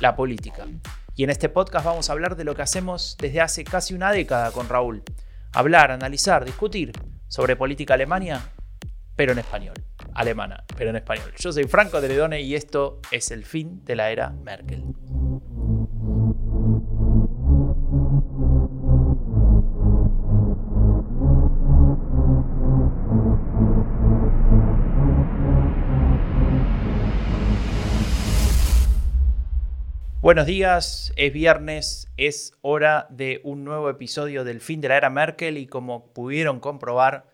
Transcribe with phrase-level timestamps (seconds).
[0.00, 0.66] la política.
[1.14, 4.12] Y en este podcast vamos a hablar de lo que hacemos desde hace casi una
[4.12, 5.02] década con Raúl
[5.56, 6.92] hablar, analizar, discutir
[7.28, 8.42] sobre política alemania,
[9.16, 9.74] pero en español.
[10.14, 11.32] Alemana, pero en español.
[11.38, 14.84] Yo soy Franco de Ledone y esto es el fin de la era Merkel.
[30.26, 35.08] Buenos días, es viernes, es hora de un nuevo episodio del fin de la era
[35.08, 37.26] Merkel y como pudieron comprobar,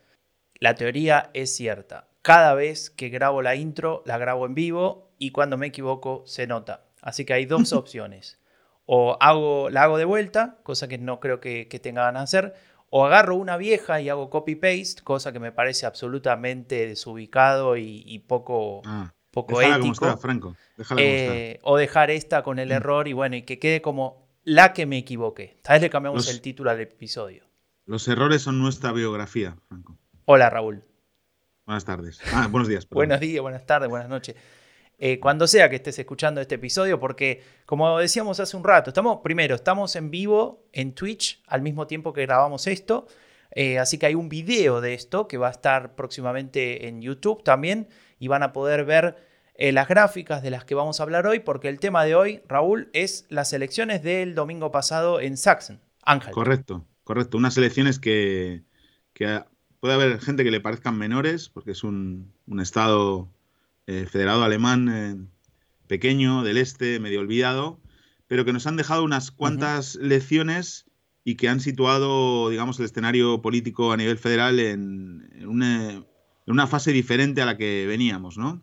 [0.56, 2.08] la teoría es cierta.
[2.20, 6.46] Cada vez que grabo la intro, la grabo en vivo y cuando me equivoco se
[6.46, 6.84] nota.
[7.00, 8.38] Así que hay dos opciones.
[8.84, 12.54] O hago, la hago de vuelta, cosa que no creo que, tenga ganas de hacer,
[12.90, 18.82] o agarro una vieja y hago copy-paste, cosa que me parece absolutamente desubicado y, poco...
[18.84, 20.16] Ah poco ético.
[20.18, 20.56] Franco.
[20.98, 22.72] Eh, o dejar esta con el mm.
[22.72, 25.58] error y bueno, y que quede como la que me equivoqué.
[25.62, 27.44] Tal vez le cambiamos el título al episodio.
[27.86, 29.98] Los errores son nuestra biografía, Franco.
[30.26, 30.84] Hola, Raúl.
[31.66, 32.20] Buenas tardes.
[32.32, 32.88] Ah, buenos días.
[32.88, 34.36] buenos días, buenas tardes, buenas noches.
[34.98, 39.20] Eh, cuando sea que estés escuchando este episodio, porque como decíamos hace un rato, estamos,
[39.24, 43.06] primero, estamos en vivo en Twitch al mismo tiempo que grabamos esto.
[43.54, 47.42] Eh, así que hay un video de esto que va a estar próximamente en YouTube
[47.42, 47.88] también
[48.22, 49.16] y van a poder ver
[49.56, 52.40] eh, las gráficas de las que vamos a hablar hoy, porque el tema de hoy,
[52.46, 55.80] Raúl, es las elecciones del domingo pasado en Sachsen.
[56.04, 56.32] Ángel.
[56.32, 57.36] Correcto, correcto.
[57.36, 58.62] Unas elecciones que,
[59.80, 63.28] puede haber gente que le parezcan menores, porque es un, estado
[63.88, 65.16] eh, federado alemán eh,
[65.88, 67.80] pequeño, del este, medio olvidado,
[68.28, 70.86] pero que nos han dejado unas cuantas lecciones
[71.24, 76.04] y que han situado, digamos, el escenario político a nivel federal en, en, una,
[76.46, 78.62] en una fase diferente a la que veníamos, ¿no?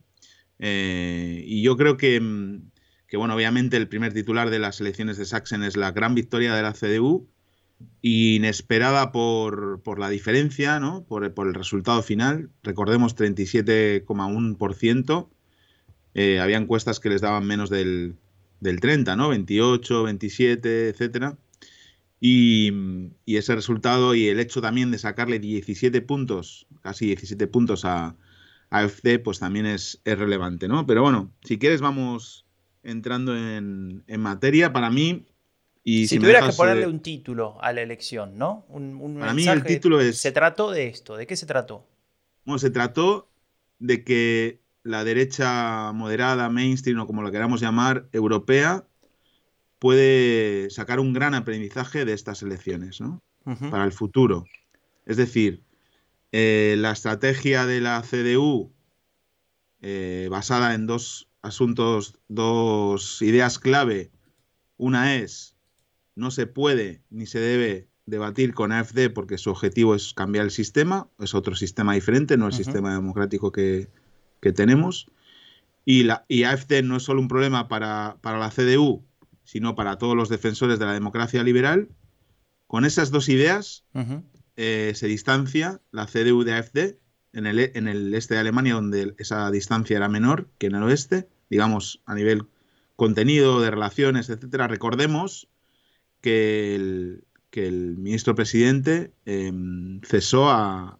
[0.60, 2.72] Eh, y yo creo mm,
[3.08, 6.54] que, bueno, obviamente el primer titular de las elecciones de Sachsen es la gran victoria
[6.54, 7.28] de la CDU,
[8.02, 11.04] inesperada por, por la diferencia, ¿no?
[11.06, 12.50] Por, el resultado final.
[12.64, 15.30] Recordemos 37,1%.
[16.16, 18.16] Eh, había encuestas que les daban menos del,
[18.60, 19.30] del 30, ¿no?
[19.30, 21.38] 28, 27, etcétera.
[22.22, 22.74] Y,
[23.26, 28.16] ese resultado y el hecho también de sacarle 17 puntos, casi 17 puntos a,
[28.70, 30.86] a FC, pues también es, relevante, ¿no?
[30.86, 32.46] Pero bueno, si quieres vamos
[32.84, 34.74] entrando en, materia.
[34.74, 35.26] Para mí...
[35.82, 38.66] Y si, tuvieras que ponerle un título a la elección, ¿no?
[38.68, 40.20] Un, para mí el título es...
[40.20, 41.16] ¿Se trató de esto?
[41.16, 41.88] ¿De qué se trató?
[42.44, 43.30] Bueno, se trató
[43.80, 48.86] de que la derecha moderada, mainstream o como lo queramos llamar, europea,
[49.80, 53.22] puede sacar un gran aprendizaje de estas elecciones, ¿no?
[53.72, 54.46] Para el futuro.
[55.06, 55.64] Es decir,
[56.32, 58.72] eh, la estrategia de la CDU,
[59.82, 64.12] eh, basada en dos asuntos, dos ideas clave.
[64.78, 65.56] Una es,
[66.16, 70.52] no se puede ni se debe debatir con AFD porque su objetivo es cambiar el
[70.52, 73.88] sistema, es otro sistema diferente, no el sistema democrático que,
[74.54, 75.08] tenemos.
[75.86, 79.04] Y, la, y AFD no es solo un problema para, para la CDU,
[79.50, 81.90] sino para todos los defensores de la democracia liberal.
[82.68, 83.84] Con esas dos ideas
[84.58, 86.98] eh, se distancia la CDU de AfD
[87.34, 90.84] en el, en el este de Alemania, donde esa distancia era menor que en el
[90.84, 92.44] oeste, digamos, a nivel
[92.96, 94.68] contenido, de relaciones, etcétera.
[94.68, 95.50] Recordemos
[96.22, 101.00] que el, que el ministro presidente em, cesó a,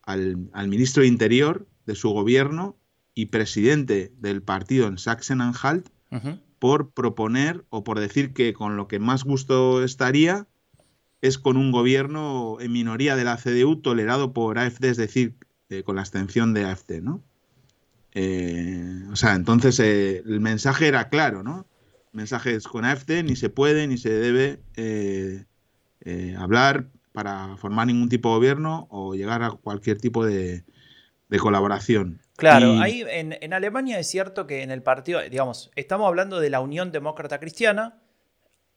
[0.00, 2.78] al, ministro de Interior de su gobierno
[3.14, 5.90] y presidente del partido en Sachsen-Anhalt
[6.58, 10.46] por proponer o por decir que con lo que más gusto estaría
[11.22, 15.34] es con un gobierno en minoría de la CDU tolerado por AFD, es decir,
[15.68, 17.22] eh, con la abstención de AFD, ¿no?
[18.12, 21.66] Eh, o sea, entonces eh, el mensaje era claro, ¿no?
[22.12, 24.60] El mensaje es con AFD ni se puede ni se debe
[26.38, 30.64] hablar para formar ningún tipo de gobierno o llegar a cualquier tipo de,
[31.40, 32.20] colaboración.
[32.36, 36.60] Claro, ahí en, Alemania es cierto que en el partido, digamos, estamos hablando de la
[36.60, 37.98] Unión Demócrata Cristiana,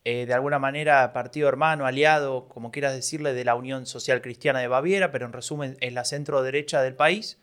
[0.05, 4.59] eh, de alguna manera partido hermano, aliado, como quieras decirle, de la Unión Social Cristiana
[4.59, 7.37] de Baviera, pero en resumen es la centro derecha del país,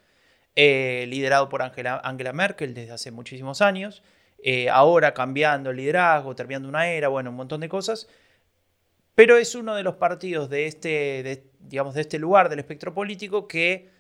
[0.54, 4.02] eh, liderado por Angela, Angela, Merkel desde hace muchísimos años.
[4.42, 8.06] eh, ahora cambiando el liderazgo, terminando una era, bueno, un montón de cosas.
[9.14, 13.48] Pero es uno de los partidos de este, digamos, de este lugar del espectro político
[13.48, 13.95] que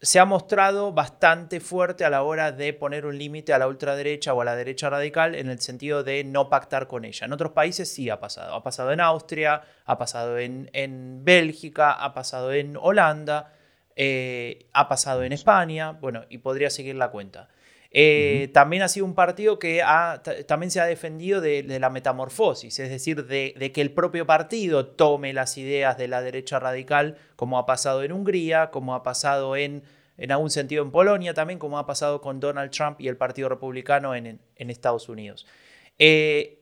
[0.00, 4.32] se ha mostrado bastante fuerte a la hora de poner un límite a la ultraderecha
[4.32, 7.26] o a la derecha radical en el sentido de no pactar con ella.
[7.26, 8.54] En otros países sí ha pasado.
[8.54, 13.52] Ha pasado en Austria, ha pasado en, en Bélgica, ha pasado en Holanda,
[13.96, 17.48] eh, ha pasado en España, bueno, y podría seguir la cuenta.
[17.90, 19.82] Eh, también ha sido un partido que
[20.46, 25.32] también se ha defendido de, la metamorfosis, es decir, de, que el propio partido tome
[25.32, 29.82] las ideas de la derecha radical, como ha pasado en Hungría, como ha pasado en,
[30.18, 33.48] en algún sentido en Polonia también, como ha pasado con Donald Trump y el Partido
[33.48, 35.46] Republicano en, Estados Unidos.
[35.98, 36.60] Eh,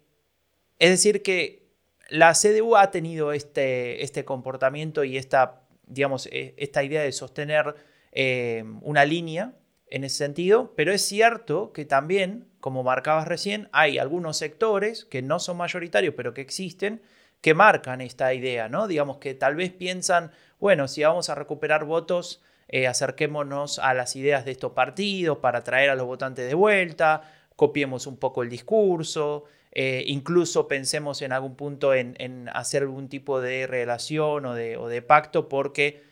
[0.78, 1.67] es decir, que
[2.08, 7.75] la CDU ha tenido este, este comportamiento y esta, digamos, e, esta idea de sostener
[8.12, 9.55] eh, una línea
[9.88, 15.23] en ese sentido, pero es cierto que también, como marcabas recién, hay algunos sectores que
[15.23, 17.03] no son mayoritarios, pero que existen,
[17.41, 18.88] que marcan esta idea, ¿no?
[18.88, 24.17] Digamos que tal vez piensan, bueno, si vamos a recuperar votos, eh, acerquémonos a las
[24.17, 27.23] ideas de estos partidos para traer a los votantes de vuelta,
[27.55, 33.41] copiemos un poco el discurso, eh, incluso pensemos en algún punto en, hacer algún tipo
[33.41, 36.03] de relación o de, o de pacto porque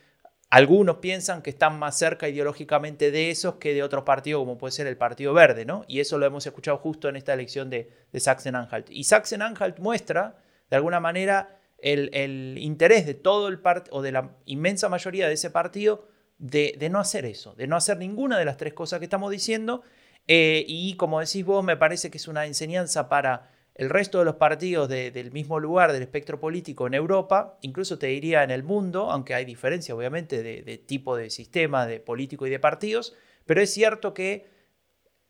[0.49, 4.71] algunos piensan que están más cerca ideológicamente de esos que de otros partidos, como puede
[4.71, 5.85] ser el Partido Verde, ¿no?
[5.87, 8.87] Y eso lo hemos escuchado justo en esta elección de, Sachsen-Anhalt.
[8.89, 10.37] Y Sachsen-Anhalt muestra,
[10.69, 15.33] de alguna manera, el, interés de todo el partido, o de la inmensa mayoría de
[15.33, 16.07] ese partido,
[16.37, 19.81] de, no hacer eso, de no hacer ninguna de las tres cosas que estamos diciendo.
[20.27, 24.25] Eh, y como decís vos, me parece que es una enseñanza para el resto de
[24.25, 28.63] los partidos del mismo lugar del espectro político en Europa, incluso te diría en el
[28.63, 33.61] mundo, aunque hay diferencia obviamente de, tipo de sistema, de político y de partidos, pero
[33.61, 34.47] es cierto que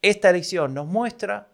[0.04, 1.52] esta elección nos muestra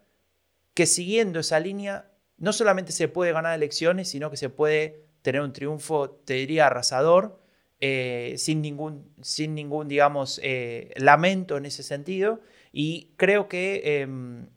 [0.73, 5.41] que siguiendo esa línea no solamente se puede ganar elecciones, sino que se puede tener
[5.41, 7.39] un triunfo, te diría, arrasador,
[7.79, 12.41] eh, sin, ningún, sin ningún, digamos, eh, lamento en ese sentido.
[12.73, 14.47] Y creo que em,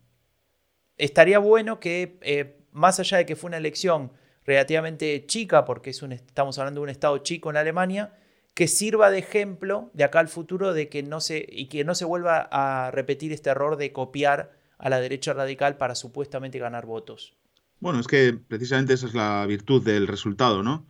[0.99, 4.12] estaría bueno que, eh, más allá de que fue una elección
[4.44, 8.14] relativamente chica, porque es un, estamos hablando de un estado chico en Alemania,
[8.55, 11.94] que sirva de ejemplo de acá al futuro de que no se, y que no
[11.94, 16.87] se vuelva a repetir este error de copiar a la derecha radical para supuestamente ganar
[16.87, 17.35] votos.
[17.81, 20.87] Bueno, es que precisamente esa es la virtud del resultado, ¿no?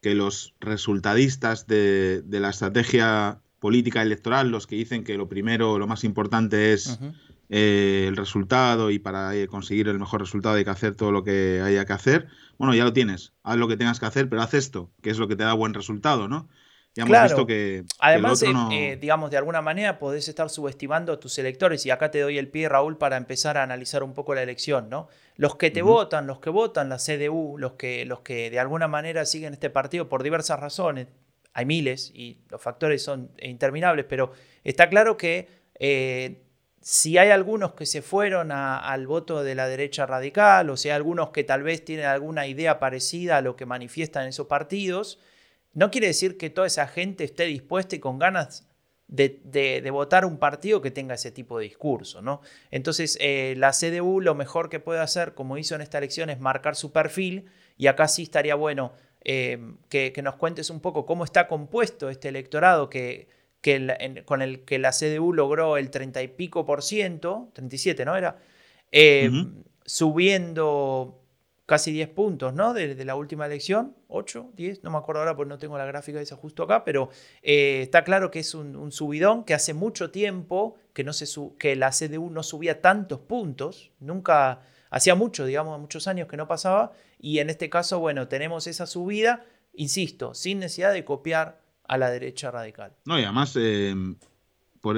[0.00, 5.86] Que los resultadistas de, la estrategia política electoral, los que dicen que lo primero, lo
[5.86, 6.98] más importante es
[7.48, 11.22] eh, el resultado y para eh, conseguir el mejor resultado hay que hacer todo lo
[11.22, 12.26] que haya que hacer.
[12.58, 15.18] Bueno, ya lo tienes, haz lo que tengas que hacer, pero haz esto, que es
[15.18, 16.48] lo que te da buen resultado, ¿no?
[16.96, 17.84] Ya hemos visto que.
[17.98, 22.20] Además, eh, digamos, de alguna manera podés estar subestimando a tus electores, y acá te
[22.20, 25.08] doy el pie, Raúl, para empezar a analizar un poco la elección, ¿no?
[25.36, 28.88] Los que te votan, los que votan la CDU, los que, los que de alguna
[28.88, 31.08] manera siguen este partido por diversas razones,
[31.52, 34.32] hay miles y los factores son interminables, pero
[34.64, 35.48] está claro que
[36.80, 40.94] si hay algunos que se fueron al voto de la derecha radical, o si hay
[40.94, 45.18] algunos que tal vez tienen alguna idea parecida a lo que manifiestan esos partidos,
[45.74, 48.66] no quiere decir que toda esa gente esté dispuesta y con ganas
[49.08, 52.22] de, votar un partido que tenga ese tipo de discurso.
[52.22, 52.40] ¿no?
[52.70, 56.40] Entonces, eh, la CDU lo mejor que puede hacer, como hizo en esta elección, es
[56.40, 58.92] marcar su perfil, y acá sí estaría bueno
[59.22, 63.28] eh, que, que nos cuentes un poco cómo está compuesto este electorado que
[64.24, 68.16] con el que la CDU logró el 30 y pico por ciento, 37, ¿no?
[68.16, 68.38] Era,
[68.92, 69.30] eh,
[69.84, 71.22] subiendo
[71.66, 72.72] casi 10 puntos, ¿no?
[72.72, 76.20] De, la última elección, 8, 10, no me acuerdo ahora porque no tengo la gráfica
[76.20, 77.10] esa justo acá, pero
[77.42, 81.26] eh, está claro que es un, subidón que hace mucho tiempo que, no se
[81.58, 86.46] que la CDU no subía tantos puntos, nunca, hacía mucho, digamos, muchos años que no
[86.46, 89.44] pasaba, y en este caso, bueno, tenemos esa subida,
[89.74, 92.92] insisto, sin necesidad de copiar a la derecha radical.
[93.04, 93.94] No, y además, eh,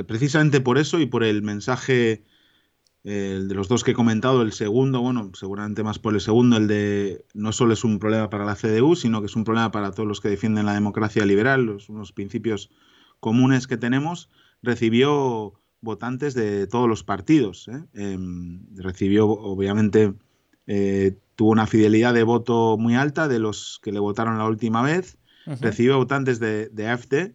[0.06, 2.24] precisamente por eso y por el mensaje
[3.04, 6.68] de los dos que he comentado, el segundo, bueno, seguramente más por el segundo, el
[6.68, 9.92] de no solo es un problema para la CDU, sino que es un problema para
[9.92, 12.70] todos los que defienden la democracia liberal, los, unos principios
[13.18, 14.28] comunes que tenemos,
[14.62, 17.68] recibió votantes de todos los partidos.
[17.68, 17.84] ¿eh?
[17.94, 20.14] Em, recibió, obviamente,
[20.66, 24.82] eh, tuvo una fidelidad de voto muy alta de los que le votaron la última
[24.82, 25.18] vez
[25.60, 27.34] Recibió votantes de, de AFD,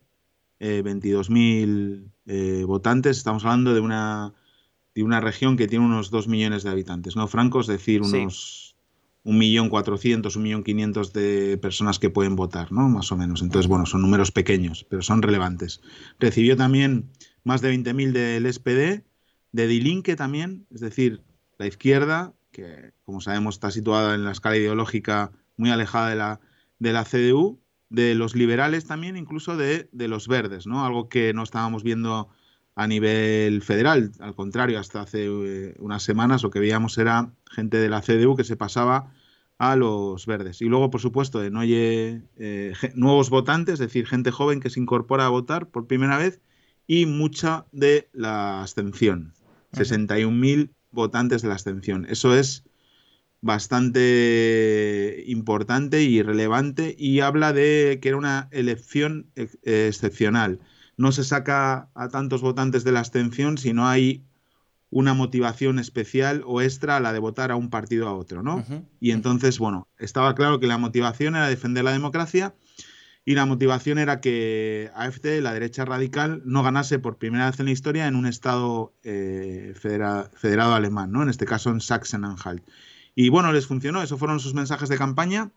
[0.60, 3.18] 22.000 eh, votantes.
[3.18, 4.34] Estamos hablando de una,
[4.96, 7.28] de una región que tiene unos 2 millones de habitantes, ¿no?
[7.28, 8.76] Francos, es decir, unos
[9.26, 12.88] 1.400.000, 1.500.000 de personas que pueden votar, ¿no?
[12.90, 13.42] Más o menos.
[13.42, 15.82] Entonces, bueno, son números pequeños, pero son relevantes.
[16.20, 17.10] Recibió también
[17.44, 19.04] más de 20.000 del SPD,
[19.52, 21.22] de Die Linke también, es decir,
[21.58, 26.40] la izquierda, que como sabemos está situada en la escala ideológica muy alejada de la,
[26.80, 27.60] de la CDU,
[27.94, 30.84] de los liberales también, incluso de, de los verdes, ¿no?
[30.84, 32.28] Algo que no estábamos viendo
[32.74, 34.12] a nivel federal.
[34.20, 38.36] Al contrario, hasta hace eh, unas semanas lo que veíamos era gente de la CDU
[38.36, 39.14] que se pasaba
[39.60, 40.60] a los verdes.
[40.64, 44.80] Y luego, por supuesto, de Noye, eh, nuevos votantes, es decir, gente joven que se
[44.80, 46.42] incorpora a votar por primera vez
[46.88, 49.34] y mucha de la abstención.
[49.74, 52.08] 61.000 votantes de la abstención.
[52.10, 52.64] Eso es
[53.44, 60.62] bastante importante y relevante y habla de que era una elección excepcional.
[60.96, 64.24] No se saca a tantos votantes de la abstención si no hay
[64.90, 68.64] una motivación especial o extra a la de votar a un partido a otro, ¿no?
[69.02, 72.56] Y entonces, bueno, estaba claro que la motivación era defender la democracia
[73.26, 77.66] y la motivación era que AFD, la derecha radical, no ganase por primera vez en
[77.66, 81.24] la historia en un estado eh, federado alemán, ¿no?
[81.24, 82.64] En este caso en Sachsen-Anhalt.
[83.16, 85.52] Y bueno, les funcionó, esos fueron sus mensajes de campaña.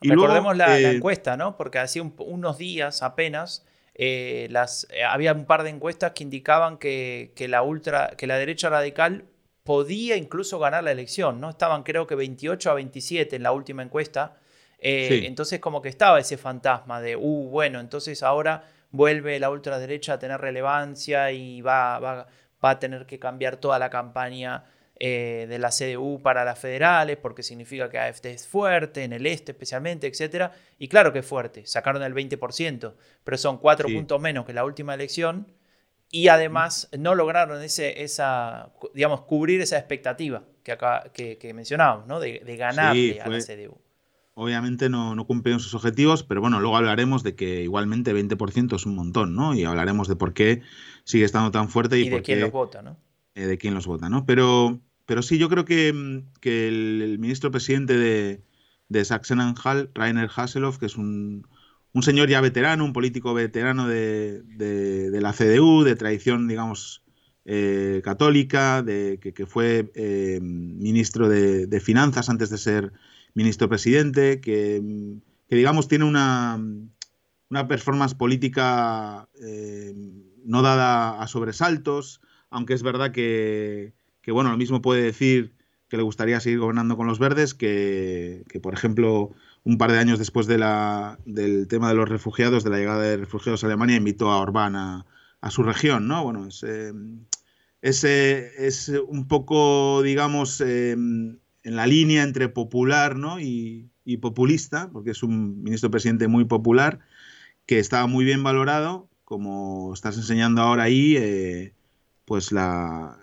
[0.00, 1.56] Y Recordemos la, eh, encuesta, ¿no?
[1.56, 6.78] Porque hacía unos días apenas eh, las, eh, había un par de encuestas que indicaban
[6.78, 9.24] que, la ultra, que la derecha radical
[9.62, 11.50] podía incluso ganar la elección, ¿no?
[11.50, 14.36] Estaban creo que 28 a 27 en la última encuesta.
[14.86, 20.18] Entonces como que estaba ese fantasma de, uh, bueno, entonces ahora vuelve la ultraderecha a
[20.18, 22.26] tener relevancia y va, va,
[22.62, 24.64] va a tener que cambiar toda la campaña
[25.06, 29.26] eh, de la CDU para las federales, porque significa que AFD es fuerte, en el
[29.26, 30.50] este especialmente, etc.
[30.78, 34.64] Y claro que es fuerte, sacaron el 20%, pero son cuatro puntos menos que la
[34.64, 35.46] última elección
[36.10, 42.18] y además no lograron ese, esa, digamos, cubrir esa expectativa que, acá, que, mencionábamos, ¿no?
[42.18, 43.76] de, de ganarle a la CDU.
[44.32, 48.86] Obviamente no, no, cumplieron sus objetivos, pero bueno, luego hablaremos de que igualmente 20% es
[48.86, 49.52] un montón, ¿no?
[49.52, 50.62] Y hablaremos de por qué
[51.04, 52.96] sigue estando tan fuerte y, de quién los vota, ¿no?
[53.34, 54.24] Eh, de quién los vota, ¿no?
[54.24, 58.42] Pero, pero sí, yo creo que, mm, el, ministro presidente de,
[58.88, 61.46] de Sachsen-Anhalt, Rainer Haseloff, que es un,
[62.02, 64.42] señor ya veterano, un político veterano de,
[65.20, 67.02] la CDU, de tradición, digamos,
[67.44, 72.92] eh, católica, de, que, fue eh, ministro de, Finanzas antes de ser
[73.34, 74.82] ministro presidente, que,
[75.50, 76.58] digamos, tiene una,
[77.50, 79.28] una performance política
[80.44, 82.20] no dada a sobresaltos,
[82.50, 83.92] aunque es verdad que,
[84.32, 85.54] bueno, lo mismo puede decir
[85.88, 89.30] que le gustaría seguir gobernando con los verdes, que, por ejemplo,
[89.64, 93.02] un par de años después de la, del tema de los refugiados, de la llegada
[93.02, 95.06] de refugiados a Alemania, invitó a Orbán a,
[95.50, 96.24] su región, ¿no?
[96.24, 96.92] Bueno, es, eh,
[97.82, 103.38] eh, es, un poco, digamos, eh, en la línea entre popular ¿no?
[103.38, 107.00] y, y, populista, porque es un ministro presidente muy popular,
[107.66, 111.72] que estaba muy bien valorado, como estás enseñando ahora ahí,
[112.24, 113.18] pues la,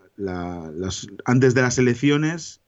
[1.26, 2.62] antes de las elecciones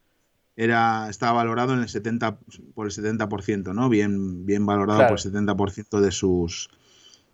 [0.56, 2.40] era, estaba valorado en el 70,
[2.76, 3.90] por el 70%, ¿no?
[3.90, 6.70] Bien, bien valorado por el 70% de sus,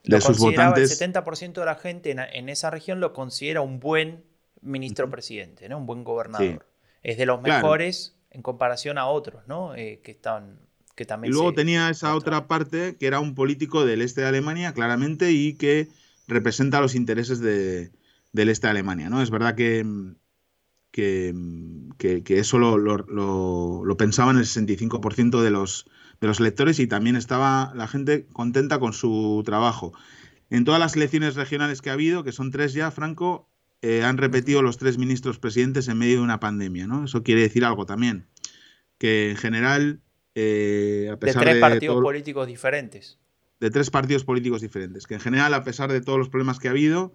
[0.04, 1.02] de sus votantes.
[1.02, 4.24] El 70% de la gente en, esa región lo considera un buen
[4.62, 5.78] ministro presidente, ¿no?
[5.78, 6.66] Un buen gobernador.
[7.04, 9.76] Es de los mejores en comparación a otros, ¿no?
[9.76, 10.60] Eh, que están
[10.96, 14.28] que también y luego tenía esa otra parte que era un político del este de
[14.28, 15.88] Alemania, claramente, y que
[16.28, 17.90] representa los intereses de,
[18.32, 19.10] del este de Alemania.
[19.10, 19.22] ¿no?
[19.22, 19.86] Es verdad que,
[20.92, 21.34] que,
[22.28, 25.86] eso lo, lo, pensaban el 65% de los,
[26.22, 29.94] de los electores y también estaba la gente contenta con su trabajo.
[30.50, 33.50] En todas las elecciones regionales que ha habido, que son tres ya, Franco,
[33.82, 36.88] eh, han repetido los tres ministros presidentes en medio de una pandemia.
[36.88, 37.06] ¿no?
[37.06, 38.28] Eso quiere decir algo también.
[38.98, 40.02] Que en general,
[40.36, 43.20] eh, a pesar de tres partidos políticos diferentes.
[43.60, 45.06] De tres partidos políticos diferentes.
[45.06, 47.14] Que en general, a pesar de todos los problemas que ha habido,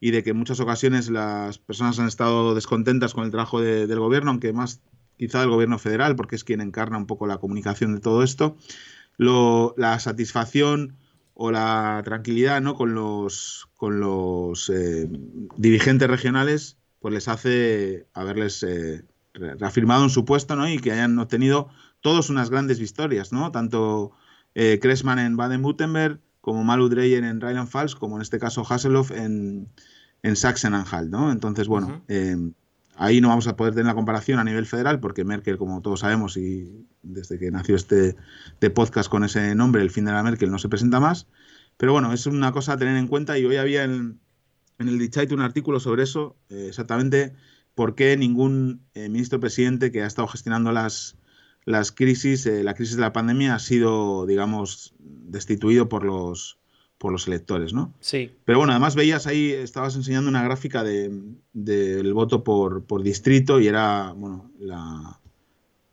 [0.00, 3.98] y de que en muchas ocasiones las personas han estado descontentas con el trabajo del
[3.98, 4.80] gobierno, aunque más
[5.18, 8.56] quizá del gobierno federal, porque es quien encarna un poco la comunicación de todo esto,
[9.18, 10.96] la satisfacción
[11.34, 12.74] o la tranquilidad ¿no?
[12.74, 15.08] con los, con los eh,
[15.56, 20.68] dirigentes regionales pues les hace haberles eh, reafirmado en su puesto ¿no?
[20.68, 21.68] y que hayan obtenido
[22.00, 23.52] todos unas grandes victorias, ¿no?
[23.52, 24.12] tanto
[24.54, 29.68] eh, en Baden-Württemberg, como Malu Dreyer en Rheinland-Pfalz, como en este caso Hasselhoff en,
[30.22, 31.32] en Sachsen-Anhalt, ¿no?
[31.32, 32.36] Entonces, bueno, eh,
[32.96, 36.00] ahí no vamos a poder tener la comparación a nivel federal, porque Merkel, como todos
[36.00, 38.16] sabemos, y desde que nació este
[38.60, 41.26] de podcast con ese nombre, el fin de la Merkel, no se presenta más.
[41.76, 44.20] Pero bueno, es una cosa a tener en cuenta y hoy había en,
[44.78, 47.34] en el Dichait un artículo sobre eso, eh, exactamente
[47.74, 51.16] por qué ningún eh, ministro presidente que ha estado gestionando las,
[51.70, 56.58] las crisis, la crisis de la pandemia ha sido, digamos, destituido por los,
[56.98, 57.94] por los electores, ¿no?
[58.00, 58.30] Sí.
[58.44, 63.58] Pero bueno, además veías ahí, estabas enseñando una gráfica del de, voto por, por, distrito
[63.58, 65.18] y era, bueno, la,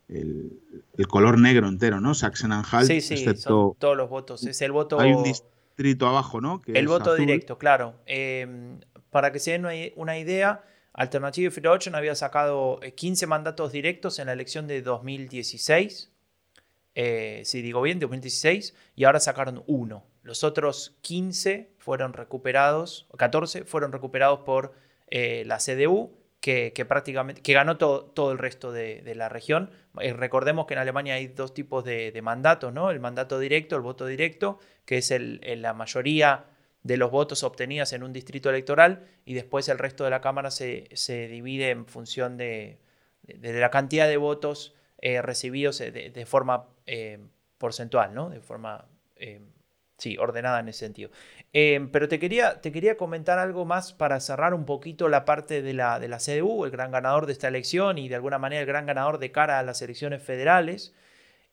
[0.09, 0.59] el,
[0.97, 2.13] el, color negro entero, ¿no?
[2.13, 3.77] Sachsen-Anhalt, sí, sí, excepto...
[3.79, 4.45] todos los votos.
[4.45, 4.99] Es el voto...
[4.99, 6.61] Hay un distrito abajo, ¿no?
[6.61, 7.95] Que el voto directo, claro.
[8.05, 8.77] Eh,
[9.09, 9.65] para que se den
[9.95, 10.63] una idea,
[10.97, 16.11] Alternativa Fidrochen había sacado 15 eh, mandatos directos en la elección de 2016.
[16.95, 20.03] Eh, si digo bien, 2016, y ahora sacaron uno.
[20.23, 24.73] Los otros 15 fueron recuperados, 14 fueron recuperados por
[25.11, 29.69] eh, la CDU, que, prácticamente que ganó todo, el resto de, la región.
[29.93, 32.89] Recordemos que en Alemania hay dos tipos de, mandatos, ¿no?
[32.89, 36.45] El mandato directo, el voto directo, que es la mayoría
[36.87, 40.51] de los votos obtenidos en un distrito electoral, y después el resto de la Cámara
[40.51, 40.87] se,
[41.29, 42.79] divide en función de,
[43.23, 46.67] la cantidad de votos eh, recibidos de, forma
[47.57, 48.29] porcentual, ¿no?
[48.29, 48.87] De forma
[49.97, 51.09] Sí, ordenada en ese sentido.
[51.53, 55.63] Em, pero te quería, te quería comentar algo más para cerrar un poquito la parte
[55.63, 58.61] de la, de la CDU, el gran ganador de esta elección y de alguna manera
[58.61, 60.93] el gran ganador de cara a las elecciones federales.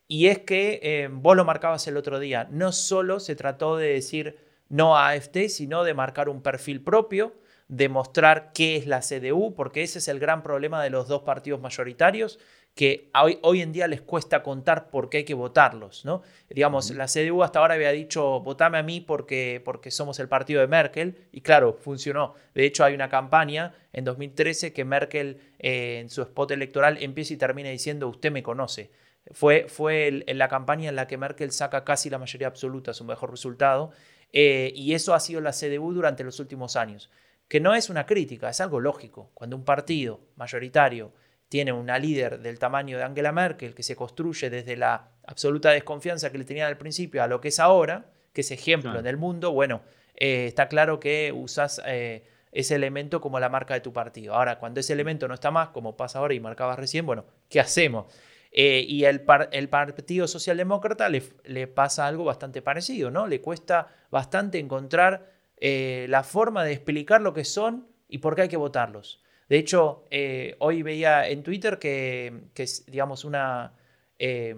[0.07, 3.87] Y es que em, vos lo marcabas el otro día, no solo se trató de
[3.93, 4.37] decir
[4.69, 7.33] no a AFT, sino de marcar un perfil propio,
[7.67, 11.59] demostrar qué es la CDU, porque ese es el gran problema de los dos partidos
[11.61, 12.39] mayoritarios,
[12.75, 16.23] que hoy, hoy, en día les cuesta contar por qué hay que votarlos, ¿no?
[16.49, 20.59] Digamos, la CDU hasta ahora había dicho, votame a mí porque, porque somos el partido
[20.59, 22.33] de Merkel, y claro, funcionó.
[22.53, 27.33] De hecho, hay una campaña en 2013 que Merkel eh, en su spot electoral empieza
[27.33, 28.91] y termina diciendo, usted me conoce.
[29.31, 33.05] Fue, fue en la campaña en la que Merkel saca casi la mayoría absoluta, su
[33.05, 33.91] mejor resultado,
[34.37, 37.09] eh, y eso ha sido la CDU durante los últimos años,
[37.47, 39.31] que no es una crítica, es algo lógico.
[39.33, 41.13] Cuando un partido mayoritario
[41.47, 46.33] tiene una líder del tamaño de Angela Merkel que se construye desde la absoluta desconfianza
[46.33, 49.15] que le tenían al principio a lo que es ahora, que es ejemplo en el
[49.15, 49.83] mundo, bueno,
[50.17, 54.35] eh, está claro que usas eh, ese elemento como la marca de tu partido.
[54.35, 57.61] Ahora, cuando ese elemento no está más, como pasa ahora y marcabas recién, bueno, ¿qué
[57.61, 58.13] hacemos?
[58.57, 63.27] Eh, y el, el, Partido Socialdemócrata le, le, pasa algo bastante parecido, ¿no?
[63.27, 68.47] Le cuesta bastante encontrar la forma de explicar lo que son y por qué hay
[68.47, 69.21] que votarlos.
[69.49, 73.73] De hecho, eh, hoy veía en Twitter que, es, digamos, una,
[74.17, 74.55] eh,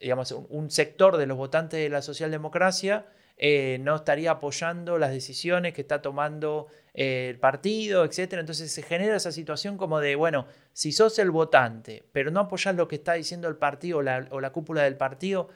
[0.00, 3.06] digamos, un sector de los votantes de la socialdemocracia
[3.44, 8.34] eh, no estaría apoyando las decisiones que está tomando el partido, etc.
[8.34, 12.76] Entonces se genera esa situación como de, bueno, si sos el votante, pero no apoyas
[12.76, 15.48] lo que está diciendo el partido o la, o la cúpula del partido,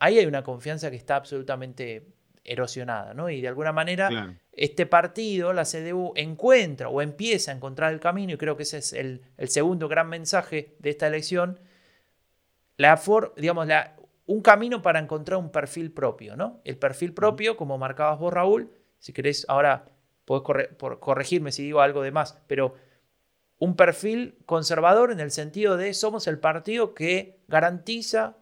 [0.00, 2.08] ahí hay una confianza que está absolutamente
[2.42, 3.30] erosionada, ¿no?
[3.30, 8.32] Y de alguna manera este partido, la CDU, encuentra o empieza a encontrar el camino,
[8.32, 11.60] y creo que ese es el, segundo gran mensaje de esta elección,
[12.76, 13.94] la for, digamos, la,
[14.28, 16.60] un camino para encontrar un perfil propio, ¿no?
[16.64, 19.86] El perfil propio, como marcabas vos, Raúl, si querés, ahora
[20.26, 20.68] podés
[21.00, 22.74] corregirme si digo algo de más, pero
[23.58, 28.36] un perfil conservador en el sentido de somos el partido que garantiza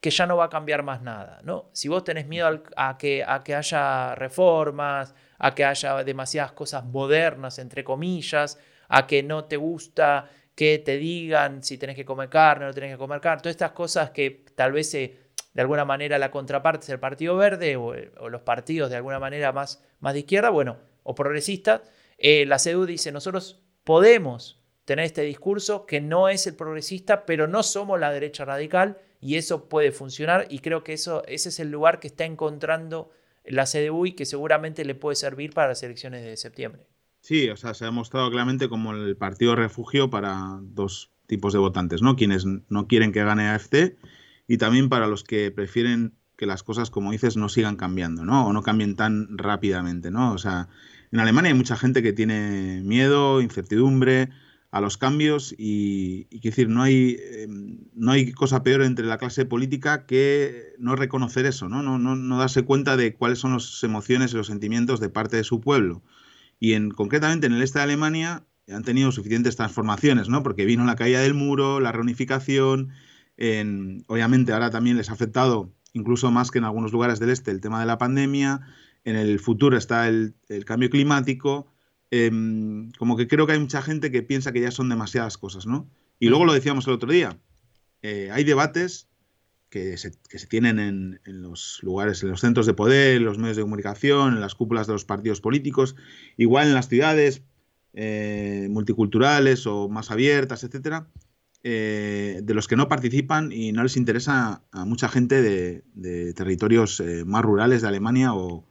[0.00, 1.40] que ya no va a cambiar más nada.
[1.44, 1.68] ¿no?
[1.74, 6.86] Si vos tenés miedo a que, a que haya reformas, a que haya demasiadas cosas
[6.86, 12.28] modernas, entre comillas, a que no te gusta que te digan si tenés que comer
[12.28, 15.16] carne o no tenés que comer carne, todas estas cosas que tal vez de
[15.54, 17.94] alguna manera la contraparte es el Partido Verde o,
[18.28, 21.82] los partidos de alguna manera más, más de izquierda, bueno, o progresistas,
[22.18, 27.46] eh, la CEDU dice, nosotros podemos tener este discurso que no es el progresista, pero
[27.46, 31.60] no somos la derecha radical y eso puede funcionar y creo que eso, ese es
[31.60, 33.12] el lugar que está encontrando
[33.44, 36.88] la CDU y que seguramente le puede servir para las elecciones de septiembre.
[37.28, 41.58] Sí, o sea, se ha mostrado claramente como el partido refugio para dos tipos de
[41.58, 42.16] votantes, ¿no?
[42.16, 43.98] Quienes no quieren que gane AFT
[44.46, 48.46] y también para los que prefieren que las cosas, como dices, no sigan cambiando, ¿no?
[48.46, 50.32] O no cambien tan rápidamente, ¿no?
[50.32, 50.70] O sea,
[51.12, 54.30] en Alemania hay mucha gente que tiene miedo, incertidumbre,
[54.70, 59.18] a los cambios y, y decir, no hay, em, no hay cosa peor entre la
[59.18, 61.82] clase política que no reconocer eso, ¿no?
[61.82, 65.36] No, no, no darse cuenta de cuáles son las emociones y los sentimientos de parte
[65.36, 66.02] de su pueblo.
[66.60, 70.42] Y en, concretamente en el este de Alemania han tenido suficientes transformaciones, ¿no?
[70.42, 72.90] Porque vino la caída del muro, la reunificación,
[73.36, 77.50] en, obviamente ahora también les ha afectado, incluso más que en algunos lugares del este,
[77.50, 78.60] el tema de la pandemia,
[79.04, 80.34] en el futuro está el,
[80.66, 81.68] cambio climático,
[82.10, 85.66] Em, como que creo que hay mucha gente que piensa que ya son demasiadas cosas,
[85.66, 85.90] ¿no?
[86.18, 87.38] Y luego lo decíamos el otro día,
[88.02, 89.08] eh, hay debates
[89.70, 90.10] que se,
[90.48, 94.40] tienen en, los lugares, en los centros de poder, en los medios de comunicación, en
[94.40, 95.96] las cúpulas de los partidos políticos,
[96.36, 97.42] igual en las ciudades
[97.92, 101.08] eh, multiculturales o más abiertas, etcétera,
[101.62, 107.02] eh, de los que no participan y no les interesa a mucha gente de, territorios
[107.26, 108.64] más rurales de Alemania o,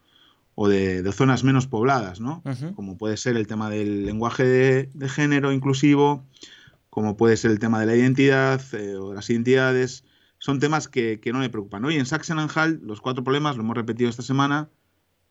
[0.60, 2.42] o de, zonas menos pobladas, ¿no?
[2.76, 4.44] Como puede ser el tema del lenguaje
[4.92, 6.26] de, género inclusivo,
[6.90, 10.04] como puede ser el tema de la identidad eh, o de las identidades.
[10.40, 11.84] Son temas que, no me preocupan.
[11.86, 14.70] Hoy en Sachsen-Anhalt los cuatro problemas, lo hemos repetido esta semana,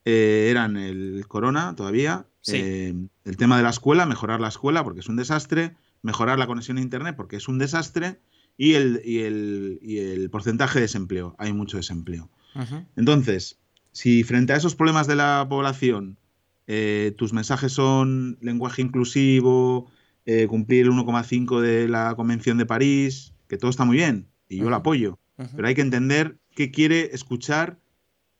[0.04, 5.00] eh, eran el corona todavía, eh, el tema de la escuela, mejorar la escuela porque
[5.00, 8.20] es un desastre, mejorar la conexión a Internet porque es un desastre
[8.56, 11.34] y el, y el, y el porcentaje de desempleo.
[11.38, 12.30] Hay mucho desempleo.
[12.96, 13.58] Entonces,
[13.92, 16.16] si frente a esos problemas de la población
[16.66, 19.90] eh, tus mensajes son lenguaje inclusivo,
[20.24, 24.58] eh, cumplir el 1,5 de la Convención de París, que todo está muy bien y
[24.58, 25.18] yo lo apoyo,
[25.54, 27.78] pero hay que entender qué quiere escuchar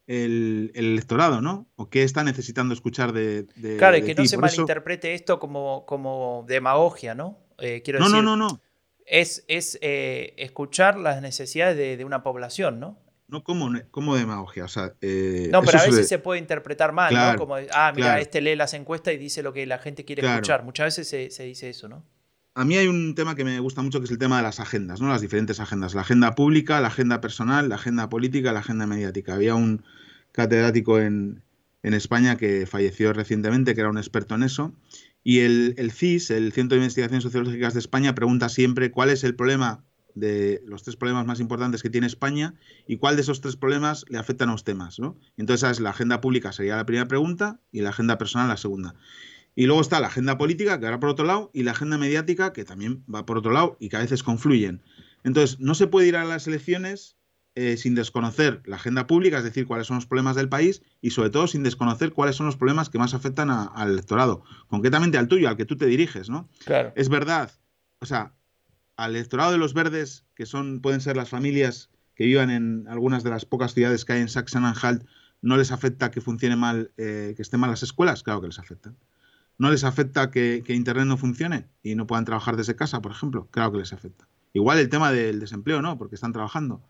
[0.06, 1.66] el, electorado, ¿no?
[1.76, 3.46] O qué está necesitando escuchar de.
[3.78, 7.38] claro, y que no se malinterprete esto como, como demagogia, ¿no?
[7.58, 8.60] Eh, quiero no, no, no, no.
[9.04, 12.98] Es, es escuchar las necesidades de, una población, ¿no?
[13.28, 14.64] no como, como demagogia.
[14.64, 17.36] O sea, eh, no, pero a veces se puede interpretar mal, ¿no?
[17.36, 20.64] Como, ah, mira, este lee las encuestas y dice lo que la gente quiere escuchar.
[20.64, 22.04] Muchas veces se, dice eso, ¿no?
[22.56, 24.60] A mí hay un tema que me gusta mucho que es el tema de las
[24.60, 25.08] agendas, ¿no?
[25.08, 25.94] Las diferentes agendas.
[25.94, 29.34] La agenda pública, la agenda personal, la agenda política, la agenda mediática.
[29.34, 29.84] Había un
[30.32, 31.42] catedrático en,
[31.82, 34.72] España que falleció recientemente, que era un experto en eso.
[35.22, 39.36] Y el, CIS, el Centro de Investigaciones Sociológicas de España, pregunta siempre cuál es el
[39.36, 42.54] problema de los tres problemas más importantes que tiene España
[42.88, 44.98] y cuál de esos tres problemas le afectan a los temas.
[44.98, 45.18] ¿no?
[45.36, 48.94] Entonces, la agenda pública, sería la primera pregunta, y la agenda personal, la segunda.
[49.56, 52.52] Y luego está la agenda política, que va por otro lado, y la agenda mediática,
[52.52, 54.82] que también va por otro lado y que a veces confluyen.
[55.24, 57.16] Entonces, no se puede ir a las elecciones
[57.54, 61.10] eh, sin desconocer la agenda pública, es decir, cuáles son los problemas del país, y
[61.10, 65.26] sobre todo sin desconocer cuáles son los problemas que más afectan al electorado, concretamente al
[65.26, 66.50] tuyo, al que tú te diriges, ¿no?
[66.66, 66.92] Claro.
[66.94, 67.50] Es verdad,
[68.00, 68.34] o sea,
[68.96, 73.24] al electorado de los verdes, que son pueden ser las familias que vivan en algunas
[73.24, 75.06] de las pocas ciudades que hay en Sachsen-Anhalt,
[75.40, 78.58] no les afecta que funcione mal, eh, que estén mal las escuelas, claro que les
[78.58, 78.94] afecta.
[79.58, 83.48] No les afecta que, Internet no funcione y no puedan trabajar desde casa, por ejemplo,
[83.50, 84.28] claro que les afecta.
[84.52, 85.98] Igual el tema del desempleo, ¿no?
[85.98, 86.82] Porque están trabajando.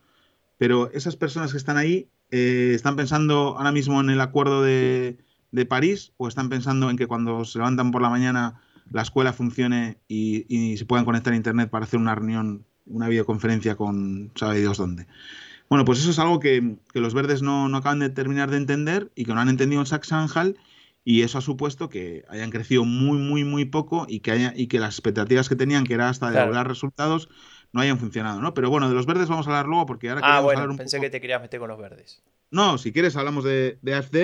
[0.58, 5.18] Pero esas personas que están ahí, eh, ¿están pensando ahora mismo en el acuerdo de,
[5.68, 9.98] París o están pensando en que cuando se levantan por la mañana la escuela funcione
[10.06, 14.76] y, se puedan conectar a Internet para hacer una reunión, una videoconferencia con sabe Dios
[14.76, 15.06] dónde.
[15.68, 19.24] Bueno, pues eso es algo que, los verdes no, acaban de terminar de entender y
[19.24, 20.56] que no han entendido en Sachsen-Anhalt
[21.08, 24.66] y eso ha supuesto que hayan crecido muy, muy, muy poco y que, haya, y
[24.66, 27.28] que las expectativas que tenían, que era hasta de lograr resultados,
[27.72, 28.54] no hayan funcionado, ¿no?
[28.54, 30.78] Pero bueno, de los verdes vamos a hablar luego porque ahora ah, bueno, hablar un
[30.78, 32.24] pensé que te querías meter con los verdes.
[32.50, 34.16] No, si quieres hablamos de, de AFD,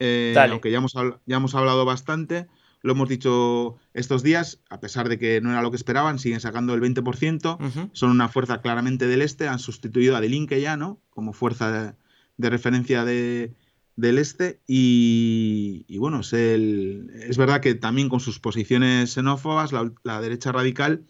[0.00, 2.48] eh, aunque ya hemos, ya hemos hablado bastante
[2.84, 6.40] lo hemos dicho estos días, a pesar de que no era lo que esperaban, siguen
[6.40, 11.00] sacando el 20%, son una fuerza claramente del este, han sustituido a Delinque ya, ¿no?
[11.08, 11.96] Como fuerza
[12.36, 13.54] de, referencia de,
[13.96, 20.52] del este y, bueno, es, es, verdad que también con sus posiciones xenófobas, la, derecha
[20.52, 21.04] radical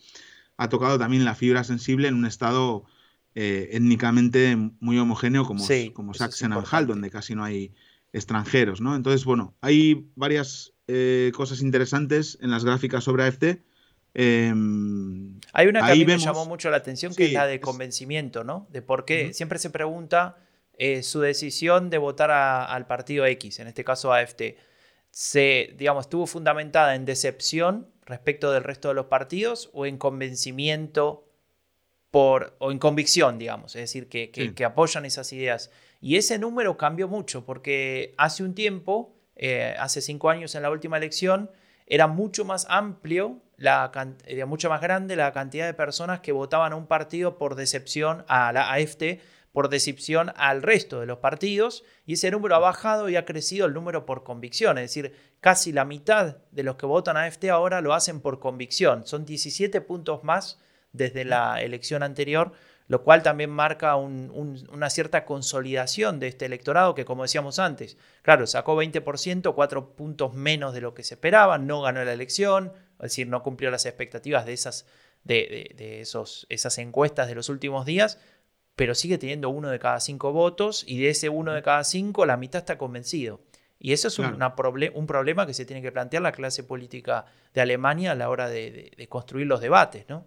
[0.57, 2.85] ha tocado también la fibra sensible en un estado
[3.35, 7.73] eh, étnicamente muy homogéneo como, como Sachsen-Anhalt, donde casi no hay
[8.12, 8.94] extranjeros, ¿no?
[8.94, 13.62] Entonces, bueno, hay varias eh, cosas interesantes en las gráficas sobre AFT.
[14.14, 17.59] Em, Hay una que a mí me llamó mucho la atención, que es la de
[17.61, 18.68] convencimiento, ¿no?
[18.70, 20.37] De por qué siempre se pregunta
[20.79, 24.57] eh, su decisión de votar al partido X, en este caso AFT.
[25.11, 31.29] Se, digamos, estuvo fundamentada en decepción respecto del resto de los partidos o en convencimiento
[32.11, 35.71] por, o en convicción, digamos, es decir, que, que apoyan esas ideas.
[36.01, 40.71] Y ese número cambió mucho porque hace un tiempo eh, hace cinco años en la
[40.71, 41.51] última elección,
[41.87, 43.91] era mucho más amplio, la,
[44.27, 48.25] era mucho más grande la cantidad de personas que votaban a un partido por decepción
[48.29, 49.21] a la AFT,
[49.55, 53.67] por decepción al resto de los partidos, y ese número ha bajado y ha crecido
[53.67, 57.45] el número por convicción, es decir, casi la mitad de los que votan a AFT
[57.45, 60.59] ahora lo hacen por convicción, son 17 puntos más
[60.93, 62.53] desde la elección anterior
[62.87, 68.47] lo cual también marca una cierta consolidación de este electorado que, como decíamos antes, claro,
[68.47, 73.11] sacó 20%, cuatro puntos menos de lo que se esperaba, no ganó la elección, es
[73.11, 74.87] decir, no cumplió las expectativas de esas,
[75.25, 78.19] de, esos, esas encuestas de los últimos días,
[78.77, 82.27] pero sigue teniendo uno de cada cinco votos y de ese uno de cada cinco
[82.27, 83.41] la mitad está convencido.
[83.79, 88.13] Y eso es un problema que se tiene que plantear la clase política de Alemania
[88.13, 90.27] a la hora de, de construir los debates, ¿no?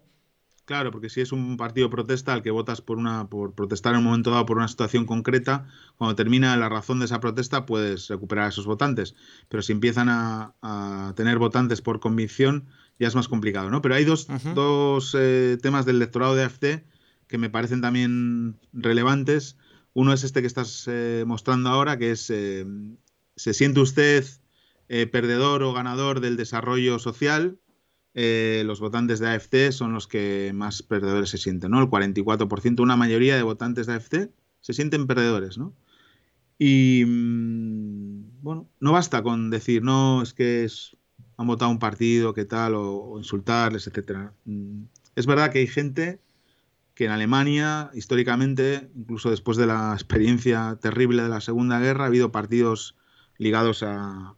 [0.67, 3.99] Claro, porque si es un partido protesta al que votas por una por protestar en
[3.99, 8.09] un momento dado por una situación concreta, cuando termina la razón de esa protesta puedes
[8.09, 9.15] recuperar a esos votantes.
[9.47, 12.67] Pero si empiezan a, tener votantes por convicción,
[12.99, 13.81] ya es más complicado, ¿no?
[13.81, 14.27] Pero hay dos,
[15.17, 16.65] eh, temas del electorado de AFD
[17.27, 19.57] que me parecen también relevantes.
[19.93, 22.65] Uno es este que estás eh, mostrando ahora, que es eh,
[23.35, 24.25] ¿Se siente usted
[24.89, 27.59] eh, perdedor o ganador del desarrollo social?
[28.13, 31.79] Los votantes de AFT son los que más perdedores se sienten, ¿no?
[31.79, 34.15] El 44%, una mayoría de votantes de AFT
[34.59, 35.75] se sienten perdedores, ¿no?
[36.57, 40.97] Y mm, bueno, no basta con decir, no, es que es,
[41.37, 44.33] han votado un partido, qué tal, o, insultarles, etcétera.
[44.45, 44.83] Mm,
[45.15, 46.19] es verdad que hay gente
[46.97, 52.07] que en Alemania, históricamente, incluso después de la experiencia terrible de la Segunda Guerra, ha
[52.07, 52.95] habido partidos
[53.37, 54.33] ligados a,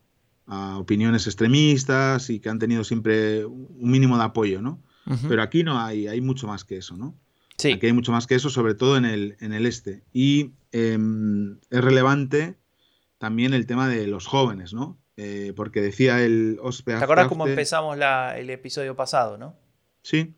[0.45, 4.83] a opiniones extremistas y que han tenido siempre un mínimo de apoyo, ¿no?
[5.29, 7.15] Pero aquí no hay, hay mucho más que eso, ¿no?
[7.57, 7.71] Sí.
[7.71, 10.03] Aquí hay mucho más que eso, sobre todo en el, en el este.
[10.11, 12.57] Y em, es relevante
[13.19, 14.99] también el tema de los jóvenes, ¿no?
[15.15, 17.97] Eh, porque decía el ¿Te acuerdas cómo empezamos
[18.35, 19.55] el episodio pasado, no?
[20.03, 20.35] Sí,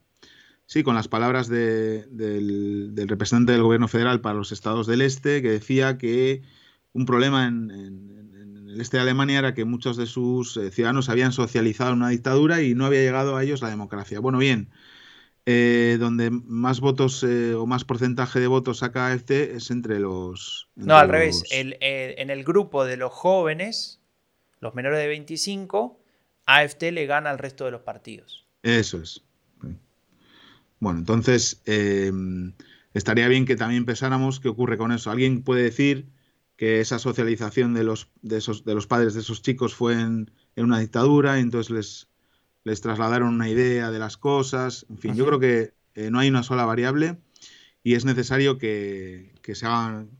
[0.72, 5.42] sí, con las palabras del, del, representante del gobierno federal para los estados del este,
[5.42, 6.40] que decía que
[6.94, 11.32] un problema en el este de Alemania era que muchos de sus eh, ciudadanos habían
[11.32, 14.18] socializado en una dictadura y no había llegado a ellos la democracia.
[14.18, 14.70] Bueno, bien,
[15.44, 20.70] eh, donde más votos eh, o más porcentaje de votos saca AFT es entre los...
[20.74, 21.44] no, al revés.
[21.50, 24.00] en el grupo de los jóvenes,
[24.60, 26.00] los menores de 25,
[26.46, 28.46] AFT le gana al resto de los partidos.
[28.62, 29.22] Eso es.
[30.82, 31.62] Bueno, entonces
[32.92, 35.12] estaría bien que también pensáramos qué ocurre con eso.
[35.12, 36.08] Alguien puede decir
[36.56, 40.32] que esa socialización de los, de esos, de los padres de esos chicos fue en,
[40.56, 42.08] una dictadura y entonces les,
[42.64, 44.84] les trasladaron una idea de las cosas.
[44.90, 47.16] En fin, yo creo que eh, no hay una sola variable
[47.84, 49.66] y es necesario que, se,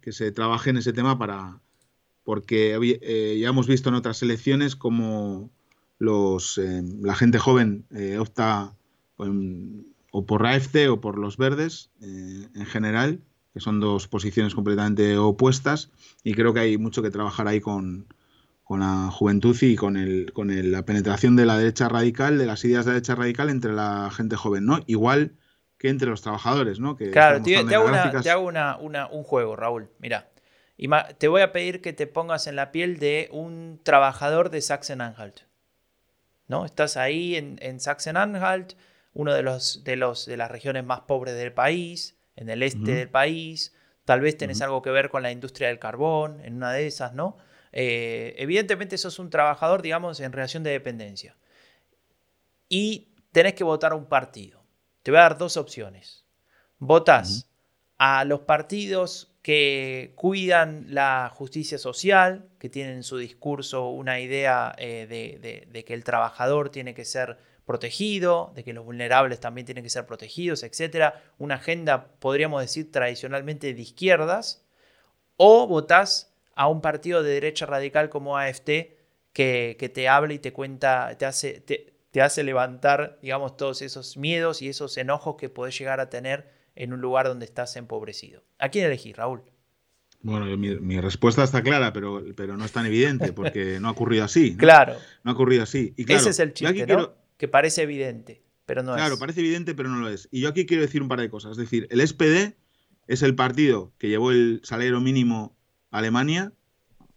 [0.01, 1.61] que se trabaje en ese tema para
[2.23, 5.51] porque eh, ya hemos visto en otras elecciones como
[5.99, 7.85] los, eh, la gente joven
[8.21, 8.77] opta
[10.13, 13.21] o por AFT o por los verdes en general
[13.53, 15.91] que son dos posiciones completamente opuestas
[16.23, 18.07] y creo que hay mucho que trabajar ahí con,
[18.71, 22.87] la juventud y con, el, con la penetración de la derecha radical, de las ideas
[22.87, 24.81] de la derecha radical entre la gente joven, ¿no?
[24.87, 25.33] Igual
[25.77, 26.97] que entre los trabajadores, ¿no?
[26.97, 28.47] Que claro, te, hago,
[29.11, 29.91] un juego, Raúl.
[29.99, 30.31] Mira,
[31.19, 35.43] te voy a pedir que te pongas en la piel de un trabajador de Sachsen-Anhalt.
[36.49, 36.65] ¿No?
[36.65, 38.75] Estás ahí en, en Sachsen-Anhalt,
[39.15, 42.95] uno de los, de los de las regiones más pobres del país en el este
[42.95, 46.73] del país, tal vez tenés algo que ver con la industria del carbón, en una
[46.73, 47.37] de esas, ¿no?
[47.73, 51.37] Eh, evidentemente sos un trabajador, digamos, en relación de dependencia.
[52.69, 54.65] Y tenés que votar a un partido.
[55.03, 56.25] Te voy a dar dos opciones.
[56.79, 57.51] Votas
[57.99, 64.75] a los partidos que cuidan la justicia social, que tienen en su discurso una idea
[64.79, 65.07] eh,
[65.71, 69.91] de, que el trabajador tiene que ser protegido, de que los vulnerables también tienen que
[69.91, 71.15] ser protegidos, etc.
[71.39, 74.65] Una agenda, podríamos decir, tradicionalmente de izquierdas,
[75.37, 78.71] o votás a un partido de derecha radical como AFT
[79.33, 84.63] que, te habla y te cuenta, te hace, te, hace levantar, digamos, todos esos miedos
[84.63, 88.43] y esos enojos que podés llegar a tener en un lugar donde estás empobrecido.
[88.59, 89.43] ¿A quién elegís, Raúl?
[90.21, 94.25] Bueno, mi, respuesta está clara, pero, pero no es tan evidente porque no ha ocurrido
[94.25, 94.57] así.
[94.57, 94.95] Claro.
[95.25, 95.95] No ha ocurrido así.
[95.97, 97.22] Y Ese es el chiste, ¿no?
[97.43, 98.99] Que parece evidente, pero no es.
[98.99, 100.29] Claro, parece evidente, pero no lo es.
[100.31, 101.51] Y yo aquí quiero decir un par de cosas.
[101.51, 102.57] Es decir, el SPD
[103.09, 105.57] es el partido que llevó el salario mínimo
[105.91, 106.53] a Alemania,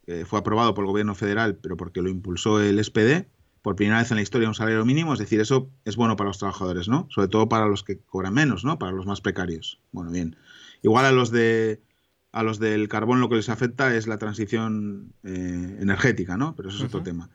[0.04, 3.28] que fue aprobado por el gobierno federal, pero porque lo impulsó el SPD,
[3.62, 6.30] por primera vez en la historia un salario mínimo, es decir, eso es bueno para
[6.30, 7.08] los trabajadores, ¿no?
[7.12, 8.80] Sobre todo para los que cobran menos, ¿no?
[8.80, 9.80] Para los más precarios.
[9.92, 10.38] Bueno, bien.
[10.82, 11.84] Igual a los de
[12.32, 16.56] a los del carbón lo que les afecta es la transición eh, energética, ¿no?
[16.56, 17.30] Pero eso es otro tema.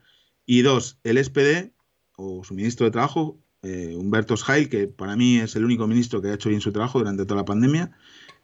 [0.45, 1.71] Y dos, el SPD
[2.21, 6.21] o su ministro de Trabajo, eh, Humberto Schail, que para mí es el único ministro
[6.21, 7.91] que ha hecho bien su trabajo durante toda la pandemia.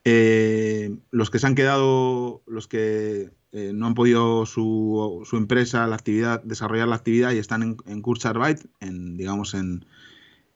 [0.04, 5.86] Eh, los que se han quedado, los que eh, no han podido su, su, empresa,
[5.86, 9.84] la actividad, desarrollar la actividad y están en, en Kurzarbeit, en, digamos, en,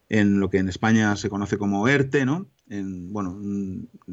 [0.08, 2.46] en, lo que en España se conoce como ERTE, ¿no?
[2.68, 3.40] En, bueno,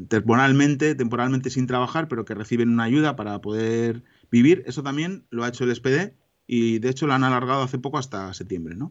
[0.08, 4.64] temporalmente, temporalmente sin trabajar, pero que reciben una ayuda para poder vivir.
[4.66, 6.14] Eso también lo ha hecho el SPD
[6.50, 8.74] y de hecho lo han alargado hace poco hasta septiembre.
[8.74, 8.90] ¿no?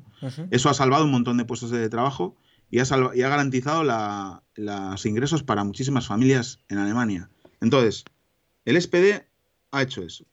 [0.51, 2.37] Eso ha salvado un montón de puestos de trabajo
[2.69, 2.83] y ha,
[3.15, 3.83] y ha garantizado
[4.55, 7.29] los ingresos para muchísimas familias en Alemania.
[7.59, 8.05] Entonces,
[8.63, 9.25] el SPD
[9.71, 10.25] ha hecho eso.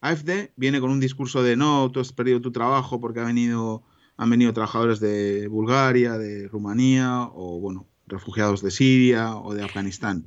[0.00, 3.84] AFD viene con un discurso de no, tú has perdido tu trabajo porque ha venido,
[4.16, 10.26] han venido trabajadores de Bulgaria, de Rumanía o, bueno, refugiados de Siria o de Afganistán.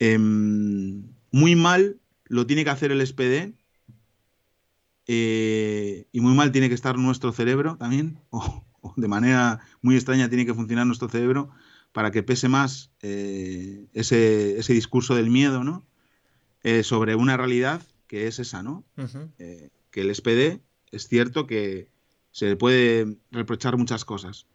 [0.00, 3.54] Em, muy mal lo tiene que hacer el SPD
[5.06, 8.64] eh, y muy mal tiene que estar nuestro cerebro también, o,
[8.96, 11.50] de manera muy extraña tiene que funcionar nuestro cerebro
[11.92, 15.84] para que pese más eh, ese, discurso del miedo, ¿no?
[16.62, 18.84] Eh, sobre una realidad que es esa, ¿no?
[19.90, 20.60] que el SPD
[20.92, 21.88] es cierto que
[22.32, 24.46] se le puede reprochar muchas cosas,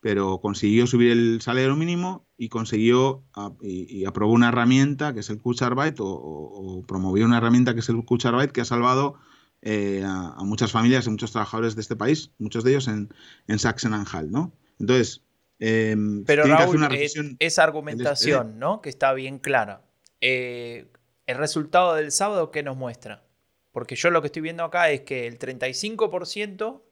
[0.00, 3.24] pero consiguió subir el salario mínimo y consiguió
[3.60, 8.04] y, aprobó una herramienta que es el Kucharbeit o, promovió una herramienta que es el
[8.04, 9.16] Kucharbeit que ha salvado
[9.62, 13.08] eh, a, muchas familias y muchos trabajadores de este país, muchos de ellos en,
[13.48, 14.52] en Sachsen-Anhalt, ¿no?
[14.78, 15.22] Entonces,
[15.58, 16.88] em, pero Raúl, una
[17.38, 18.80] esa argumentación, ¿no?
[18.80, 19.82] Que está bien clara.
[20.20, 20.86] Eh,
[21.26, 23.24] el resultado del sábado, ¿qué nos muestra?
[23.72, 26.82] Porque yo lo que estoy viendo acá es que el 35%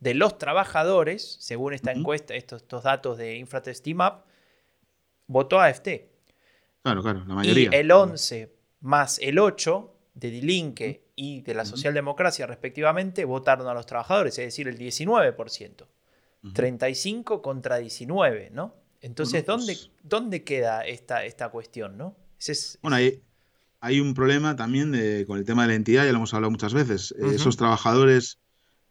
[0.00, 4.24] de los trabajadores, según esta encuesta, estos, estos, datos de Infratest Up,
[5.26, 5.88] votó a AFT.
[6.82, 7.70] Claro, claro, la mayoría.
[7.72, 13.74] Y el 11 más el 8 de Dilinque y de la socialdemocracia respectivamente votaron a
[13.74, 15.86] los trabajadores, es decir, el 19%.
[16.54, 18.74] 35 contra 19, ¿no?
[19.00, 22.16] Entonces, ¿dónde, pues ¿dónde queda esta, esta cuestión, no?
[22.82, 23.22] Bueno, hay,
[23.80, 24.90] hay, un problema también
[25.26, 27.12] con el tema de la entidad, ya lo hemos hablado muchas veces.
[27.12, 28.38] Esos trabajadores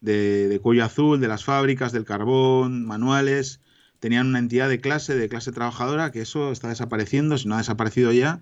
[0.01, 3.61] de, cuello azul, de las fábricas, del carbón, manuales,
[3.99, 7.59] tenían una entidad de clase, de clase trabajadora, que eso está desapareciendo, si no ha
[7.59, 8.41] desaparecido ya,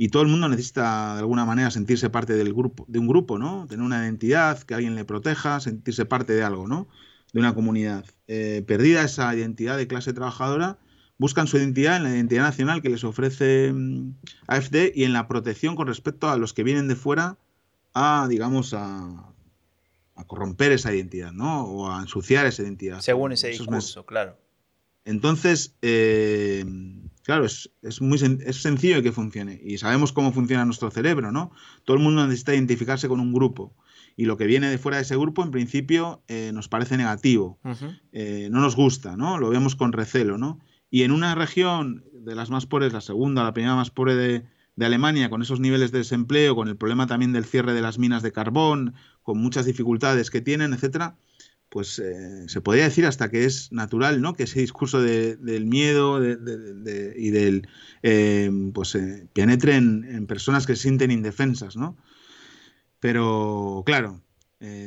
[0.00, 3.36] y todo el mundo necesita de alguna manera sentirse parte del grupo, de un grupo,
[3.36, 3.66] ¿no?
[3.68, 6.88] Tener una identidad, que alguien le proteja, sentirse parte de algo, ¿no?
[7.32, 8.04] De una comunidad.
[8.28, 10.78] Eh, perdida esa identidad de clase trabajadora,
[11.18, 14.14] buscan su identidad en la identidad nacional que les ofrece mm,
[14.46, 17.36] AFD y en la protección con respecto a los que vienen de fuera
[17.92, 19.32] a, digamos, a,
[20.14, 21.64] a corromper esa identidad, ¿no?
[21.64, 23.00] O a ensuciar esa identidad.
[23.00, 24.36] Según ese discurso, claro.
[25.04, 26.64] Entonces, eh,
[27.28, 31.52] claro, es, muy es sencillo que funcione y sabemos cómo funciona nuestro cerebro, ¿no?
[31.84, 33.76] Todo el mundo necesita identificarse con un grupo
[34.16, 37.58] y lo que viene de fuera de ese grupo, en principio, eh, nos parece negativo,
[38.12, 39.36] eh, no nos gusta, ¿no?
[39.36, 40.58] Lo vemos con recelo, ¿no?
[40.88, 44.46] Y en una región de las más pobres, la segunda, la primera más pobre de,
[44.76, 47.98] de Alemania, con esos niveles de desempleo, con el problema también del cierre de las
[47.98, 51.18] minas de carbón, con muchas dificultades que tienen, etcétera,
[51.68, 54.34] pues eh, se podría decir hasta que es natural, ¿no?
[54.34, 57.68] Que ese discurso del miedo y del
[58.02, 61.96] eh, pues eh, penetre en, personas que se sienten indefensas, ¿no?
[63.00, 64.22] Pero claro,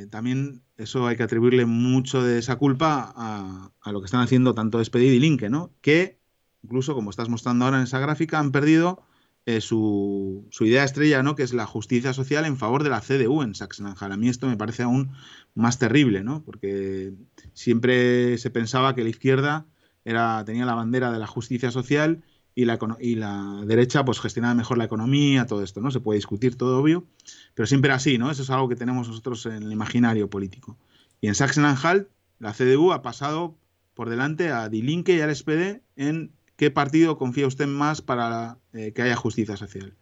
[0.09, 4.79] también eso hay que atribuirle mucho de esa culpa a, lo que están haciendo tanto
[4.79, 5.71] Despedid y Linke, ¿no?
[5.81, 6.19] Que
[6.63, 9.03] incluso, como estás mostrando ahora en esa gráfica, han perdido
[9.45, 11.35] eh, su, idea estrella, ¿no?
[11.35, 14.13] que es la justicia social en favor de la CDU en Sachsen-Anhalt.
[14.13, 15.11] A mí esto me parece aún
[15.55, 16.43] más terrible, ¿no?
[16.43, 17.13] porque
[17.53, 19.65] siempre se pensaba que la izquierda
[20.03, 22.23] tenía la bandera de la justicia social
[22.53, 25.89] y la, y la derecha pues gestionaba mejor la economía, todo esto, ¿no?
[25.89, 27.05] Se puede discutir todo obvio,
[27.53, 28.29] pero siempre era así, ¿no?
[28.29, 30.77] Eso es algo que tenemos nosotros en el imaginario político.
[31.21, 32.07] Y en Sachsen-Anhalt
[32.39, 33.55] la CDU ha pasado
[33.93, 38.59] por delante a Die Linke y al SPD en ¿Qué partido confía usted más para
[38.73, 39.95] eh, que haya justicia social?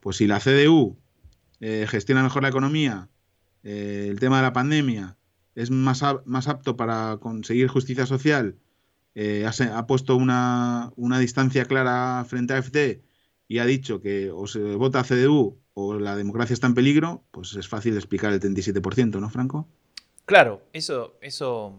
[0.00, 0.98] Pues si la CDU
[1.60, 3.08] eh, gestiona mejor la economía,
[3.62, 5.16] eh, el tema de la pandemia
[5.54, 8.58] es más, más apto para conseguir justicia social,
[9.16, 13.00] ha, puesto una, distancia clara frente a FD
[13.48, 17.56] y ha dicho que o se vota CDU o la democracia está en peligro, pues
[17.56, 19.66] es fácil explicar el 37%, ¿no, Franco?
[20.26, 21.72] Claro, eso, eso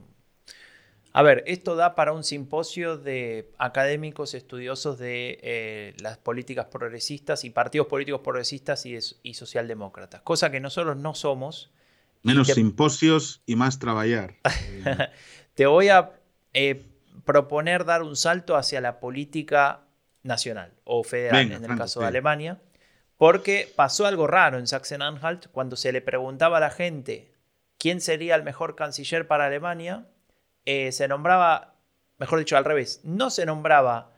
[1.13, 7.43] a ver, esto da para un simposio de académicos estudiosos de eh, las políticas progresistas
[7.43, 11.71] y partidos políticos progresistas y, socialdemócratas, cosa que nosotros no somos.
[12.23, 14.35] Menos simposios y más trabajar.
[15.55, 16.11] te voy a
[16.53, 16.85] eh,
[17.25, 19.81] proponer dar un salto hacia la política
[20.23, 22.61] nacional o federal, en el caso de Alemania,
[23.17, 27.31] porque pasó algo raro en Sachsen-Anhalt cuando se le preguntaba a la gente
[27.79, 30.05] quién sería el mejor canciller para Alemania
[30.67, 31.75] eh, se nombraba,
[32.17, 34.11] mejor dicho, al revés, no se nombraba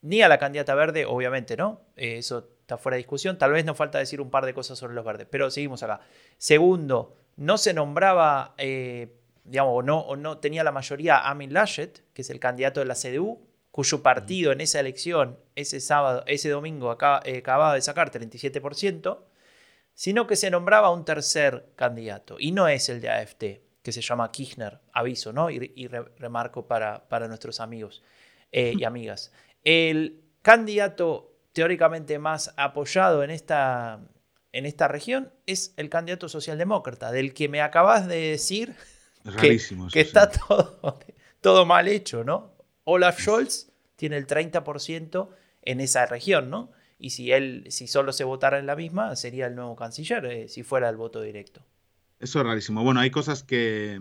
[0.00, 1.80] ni a la candidata verde, obviamente, ¿no?
[1.94, 3.38] Eh, eso está fuera de discusión.
[3.38, 6.00] Tal vez nos falta decir un par de cosas sobre los verdes, pero seguimos acá.
[6.38, 12.02] Segundo, no se nombraba, eh, digamos, o no, o no tenía la mayoría Amin Laschet,
[12.12, 16.48] que es el candidato de la CDU, cuyo partido en esa elección, ese sábado, ese
[16.48, 19.20] domingo, acababa de sacar 37%,
[19.94, 24.00] sino que se nombraba un tercer candidato, y no es el de AFT que se
[24.00, 25.48] llama Kirchner, aviso, ¿no?
[25.48, 28.02] Y, remarco para, para, nuestros amigos
[28.50, 29.30] eh, y amigas.
[29.62, 34.00] El candidato teóricamente más apoyado en esta,
[34.50, 38.74] en esta región es el candidato socialdemócrata, del que me acabas de decir
[39.40, 39.56] que,
[39.92, 40.98] que está todo,
[41.40, 42.56] todo mal hecho, ¿no?
[42.82, 45.28] Olaf Scholz tiene el 30%
[45.62, 46.72] en esa región, ¿no?
[46.98, 50.48] Y si él, si solo se votara en la misma, sería el nuevo canciller, eh,
[50.48, 51.64] si fuera el voto directo.
[52.20, 52.82] Eso es rarísimo.
[52.82, 54.00] Bueno, hay cosas que,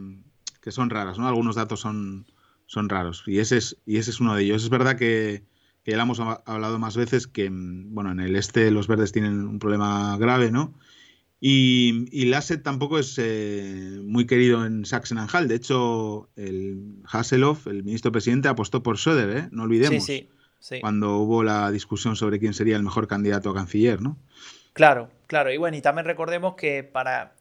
[0.68, 1.28] son raras, ¿no?
[1.28, 2.26] Algunos datos son,
[2.66, 4.63] son raros y ese, es, y ese es uno de ellos.
[4.63, 5.43] Es verdad que,
[5.86, 9.59] ya lo hemos hablado más veces que, bueno, en el este los verdes tienen un
[9.59, 10.74] problema grave, ¿no?
[11.39, 15.47] Y, y Lasset tampoco es eh, muy querido en Sachsen-Anhalt.
[15.47, 19.47] De hecho, el Hasselhoff, el ministro presidente, apostó por Söder, ¿eh?
[19.51, 20.03] no olvidemos.
[20.03, 24.18] Sí, sí, Cuando hubo la discusión sobre quién sería el mejor candidato a canciller, ¿no?
[24.74, 25.53] Claro, claro.
[25.53, 27.34] Y bueno, y también recordemos que para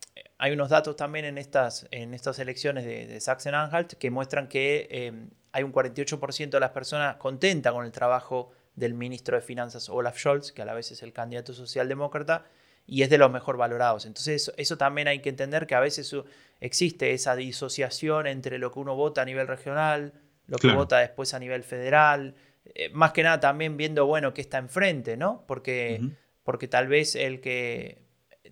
[0.44, 5.10] hay unos datos también en estas, en estas elecciones de, Sachsen-Anhalt que muestran que eh,
[5.52, 10.18] hay un 48% de las personas contentas con el trabajo del ministro de Finanzas Olaf
[10.18, 12.44] Scholz, que a la vez es el candidato socialdemócrata,
[12.86, 14.04] y es de los mejor valorados.
[14.04, 16.14] Entonces eso, también hay que entender que a veces
[16.60, 20.12] existe esa disociación entre lo que uno vota a nivel regional,
[20.46, 22.34] lo que vota después a nivel federal,
[22.66, 25.42] eh, más que nada también viendo, bueno, qué está enfrente, ¿no?
[25.46, 26.02] Porque,
[26.42, 28.02] porque tal vez el que,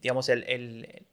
[0.00, 1.04] digamos, el, el,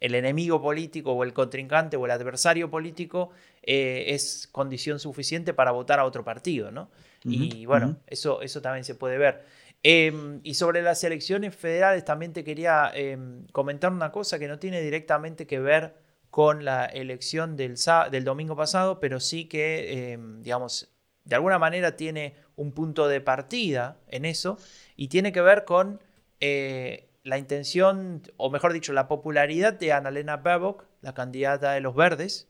[0.00, 3.30] el, enemigo político o el contrincante o el adversario político
[3.62, 6.90] eh, es condición suficiente para votar a otro partido, ¿no?
[7.24, 9.44] y bueno, eso, eso también se puede ver.
[9.82, 14.58] Em, y sobre las elecciones federales también te quería em, comentar una cosa que no
[14.58, 15.94] tiene directamente que ver
[16.30, 17.76] con la elección del,
[18.10, 20.92] del domingo pasado, pero sí que, em, digamos,
[21.24, 24.58] de alguna manera tiene un punto de partida en eso
[24.96, 26.00] y tiene que ver con
[26.40, 31.94] eh, la intención, o mejor dicho, la popularidad de Annalena Baerbock, la candidata de los
[31.94, 32.48] verdes,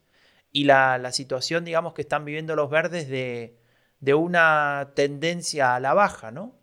[0.53, 3.57] y la, la situación, digamos, que están viviendo los verdes de,
[3.99, 6.55] de una tendencia a la baja, ¿no?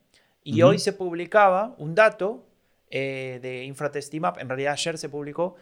[0.42, 2.46] Y hoy se publicaba un dato
[2.88, 5.56] eh, de Infratestimap, en realidad ayer se publicó,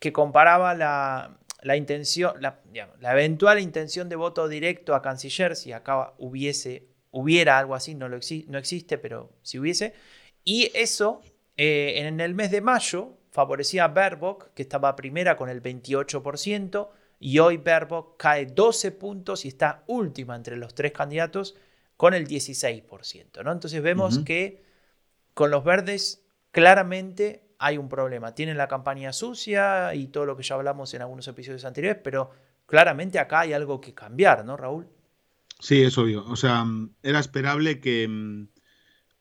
[0.00, 2.60] que comparaba la, intención, la,
[3.00, 8.18] eventual intención de voto directo a canciller, si acá hubiese, hubiera algo así, no, lo
[8.48, 9.94] no existe, pero si hubiese,
[10.44, 11.22] y eso
[11.56, 16.88] eh, en el mes de mayo favorecía a Baerbock, que estaba primera con el 28%,
[17.18, 21.56] y hoy Baerbock cae 12 puntos y está última entre los tres candidatos
[21.96, 23.42] con el 16%.
[23.42, 23.52] ¿no?
[23.52, 24.62] Entonces vemos que
[25.32, 28.34] con los verdes claramente hay un problema.
[28.34, 32.30] Tienen la campaña sucia y todo lo que ya hablamos en algunos episodios anteriores, pero
[32.66, 34.86] claramente acá hay algo que cambiar, ¿no, Raúl?
[35.60, 36.24] Sí, es obvio.
[36.26, 36.64] O sea,
[37.02, 38.46] era esperable que,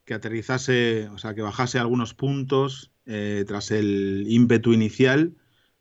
[0.06, 5.36] que aterrizase, o sea, que bajase algunos puntos eh, tras el ímpetu inicial,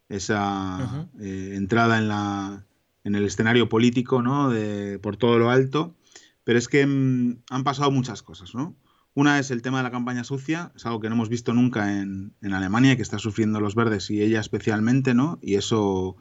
[0.08, 2.66] esa eh, entrada en, la,
[3.04, 4.50] en el escenario político, ¿no?
[4.50, 5.96] De, por todo lo alto.
[6.44, 8.76] Pero es que mm, han pasado muchas cosas, ¿no?
[9.14, 12.00] Una es el tema de la campaña sucia, es algo que no hemos visto nunca
[12.00, 15.38] en, en Alemania, que está sufriendo los verdes y ella especialmente, ¿no?
[15.42, 16.16] Y eso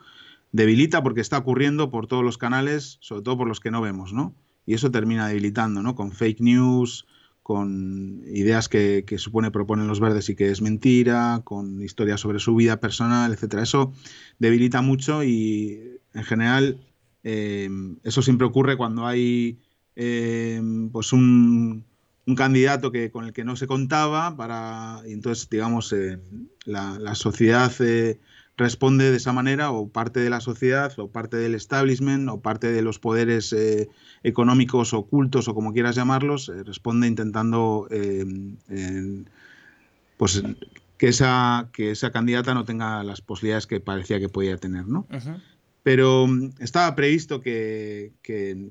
[0.51, 4.13] debilita porque está ocurriendo por todos los canales, sobre todo por los que no vemos,
[4.13, 4.35] ¿no?
[4.65, 5.95] Y eso termina debilitando, ¿no?
[5.95, 7.07] Con fake news,
[7.43, 12.39] con ideas que, que supone proponen los verdes y que es mentira, con historias sobre
[12.39, 13.63] su vida personal, etcétera.
[13.63, 13.93] Eso
[14.39, 16.81] debilita mucho y en general
[17.23, 17.69] eh,
[18.03, 19.59] eso siempre ocurre cuando hay
[19.95, 21.85] Em, pues un,
[22.35, 26.17] candidato que, con el que no se contaba para y entonces digamos eh,
[26.63, 28.21] la, sociedad eh,
[28.61, 32.71] responde de esa manera o parte de la sociedad o parte del establishment o parte
[32.71, 33.89] de los poderes eh,
[34.23, 38.55] económicos ocultos o como quieras llamarlos responde intentando em,
[40.17, 40.43] pues
[40.97, 45.07] que esa que esa candidata no tenga las posibilidades que parecía que podía tener no
[45.83, 48.11] pero mm, estaba previsto que,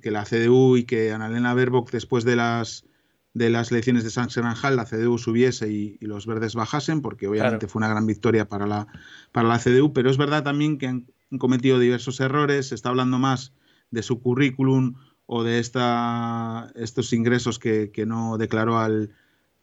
[0.02, 2.84] la CDU y que Annalena Baerbock, después de las,
[3.32, 7.80] de las elecciones de Sachsen-Anhalt, la CDU subiese y, los verdes bajasen, porque obviamente fue
[7.80, 8.88] una gran victoria para la,
[9.32, 11.06] para la CDU, pero es verdad también que han,
[11.38, 13.52] cometido diversos errores, se está hablando más
[13.92, 14.94] de su currículum
[15.26, 19.10] o de esta, estos ingresos que, no declaró al,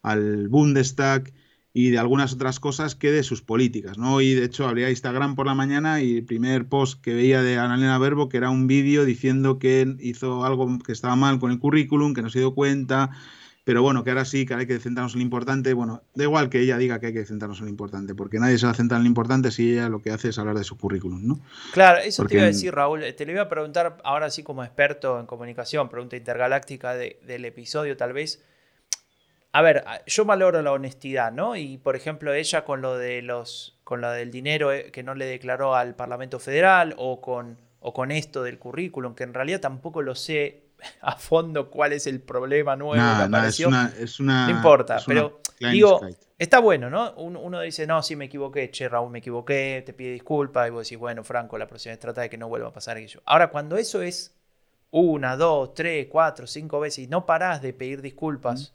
[0.01, 1.33] al Bundestag
[1.73, 4.21] y de algunas otras cosas que de sus políticas, ¿no?
[4.21, 7.57] Y de hecho abría Instagram por la mañana y el primer post que veía de
[7.59, 11.59] Annalena Verbo que era un vídeo diciendo que hizo algo que estaba mal con el
[11.59, 13.11] currículum, que no se dio cuenta,
[13.67, 15.73] pero bueno, que ahora sí, que hay que centrarnos en lo importante.
[15.73, 18.57] Bueno, da igual que ella diga que hay que centrarnos en lo importante, porque nadie
[18.57, 20.63] se va a centrar en lo importante si ella lo que hace es hablar de
[20.63, 21.37] su currículum, ¿no?
[21.73, 23.03] Claro, eso te iba a decir, Raúl.
[23.13, 27.97] Te lo iba a preguntar ahora sí como experto en comunicación, pregunta intergaláctica del episodio
[27.97, 28.41] tal vez
[29.51, 31.57] a ver, yo valoro la honestidad, ¿no?
[31.57, 35.13] Y por ejemplo, ella con lo de los, con lo del dinero eh, que no
[35.13, 39.59] le declaró al Parlamento Federal o con, o con esto del currículum, que en realidad
[39.59, 40.66] tampoco lo sé
[41.01, 43.69] a fondo cuál es el problema nuevo que apareció.
[43.99, 46.01] Es una, no importa, pero digo,
[46.37, 47.13] está bueno, ¿no?
[47.13, 50.85] Uno, dice, no, sí me equivoqué, che, Raúl, me equivoqué, te pide disculpas, y vos
[50.85, 53.21] decís, bueno, Franco, la próxima vez trata de que no vuelva a pasar aquello.
[53.25, 54.35] Ahora, cuando eso es
[54.91, 58.73] una, dos, tres, cuatro, cinco veces y no parás de pedir disculpas,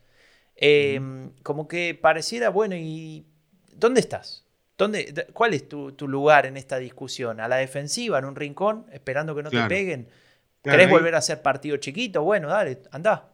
[0.56, 3.26] Em, como que pareciera, bueno, ¿y
[3.74, 4.44] dónde estás?
[4.76, 7.40] ¿Dónde, ¿Cuál es tu, lugar en esta discusión?
[7.40, 10.08] ¿A la defensiva, en un rincón, esperando que no te peguen?
[10.62, 12.22] ¿Querés volver a ser partido chiquito?
[12.22, 13.28] Bueno, dale, anda.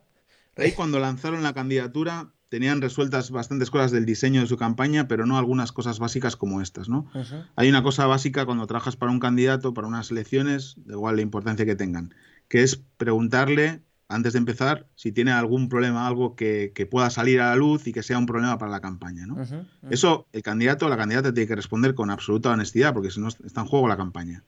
[0.56, 5.26] Ahí cuando lanzaron la candidatura, tenían resueltas bastantes cosas del diseño de su campaña, pero
[5.26, 7.10] no algunas cosas básicas como estas, ¿no?
[7.56, 11.22] Hay una cosa básica cuando trabajas para un candidato, para unas elecciones, da igual la
[11.22, 12.14] importancia que tengan,
[12.48, 17.50] que es preguntarle antes de empezar si tiene algún problema, algo que, pueda salir a
[17.50, 19.36] la luz y que sea un problema para la campaña, ¿no?
[19.90, 23.28] Eso el candidato o la candidata tiene que responder con absoluta honestidad, porque si no
[23.28, 24.42] está en juego la campaña.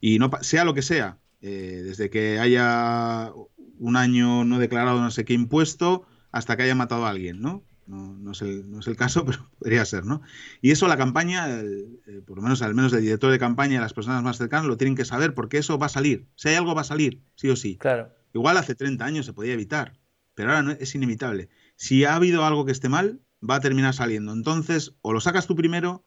[0.00, 3.32] Y no sea lo que sea, eh, desde que haya
[3.78, 7.64] un año no declarado no sé qué impuesto hasta que haya matado a alguien, ¿no?
[7.88, 10.22] No, es el, caso, pero podría ser, ¿no?
[10.60, 13.80] Y eso la campaña, eh, por lo menos al menos el director de campaña y
[13.80, 16.26] las personas más cercanas lo tienen que saber porque eso va a salir.
[16.36, 17.76] Si hay algo va a salir, sí o sí.
[17.76, 18.14] Claro.
[18.32, 19.98] Igual hace 30 años se podía evitar,
[20.34, 21.50] pero ahora no, es inevitable.
[21.76, 24.32] Si ha habido algo que esté mal, va a terminar saliendo.
[24.32, 26.06] Entonces, o lo sacas tú primero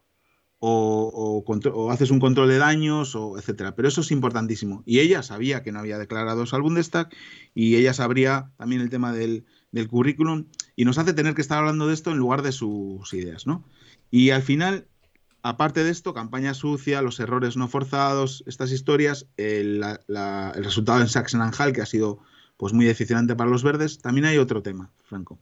[0.59, 3.75] o, haces un control de daños, o etcétera.
[3.75, 4.83] Pero eso es importantísimo.
[4.85, 7.09] Y ella sabía que no había declarado al Bundestag
[7.53, 10.45] y ella sabría también el tema del, del, currículum
[10.75, 13.63] y nos hace tener que estar hablando de esto en lugar de sus ideas, ¿no?
[14.11, 14.87] Y al final,
[15.41, 19.83] aparte de esto, campaña sucia, los errores no forzados, estas historias, el,
[20.55, 22.19] resultado en Sachsen-Anhalt, que ha sido
[22.57, 25.37] pues muy decepcionante para los verdes, también hay otro tema, Franco,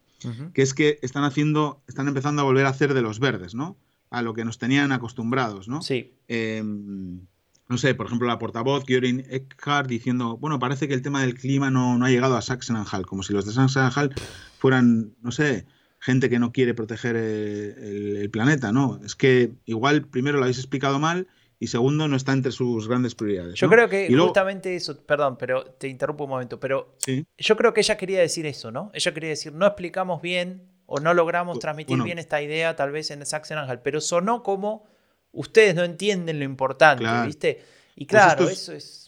[0.53, 3.77] que es que están haciendo, están empezando a volver a hacer de los verdes, ¿no?
[4.13, 5.81] A lo que nos tenían acostumbrados, ¿no?
[5.81, 6.13] Sí.
[6.27, 7.21] Em,
[7.67, 11.33] no sé, por ejemplo, la portavoz Göring Eckhart diciendo, bueno, parece que el tema del
[11.33, 14.13] clima no, no ha llegado a Sachsen-Anhalt, como si los de Sachsen-Anhalt
[14.59, 15.65] fueran, no sé,
[15.97, 18.99] gente que no quiere proteger eh, el, planeta, ¿no?
[19.03, 23.15] Es que igual primero lo habéis explicado mal y segundo no está entre sus grandes
[23.15, 23.55] prioridades.
[23.55, 26.97] Yo creo que justamente eso, perdón, pero te interrumpo un momento, pero
[27.35, 28.91] yo creo que ella quería decir eso, ¿no?
[28.93, 33.11] Ella quería decir, no explicamos bien o no logramos transmitir bien esta idea tal vez
[33.11, 34.85] en Sachsen-Anhalt, pero sonó como
[35.31, 37.63] ustedes no entienden lo importante, ¿viste?
[37.95, 39.05] Y pues claro, eso es...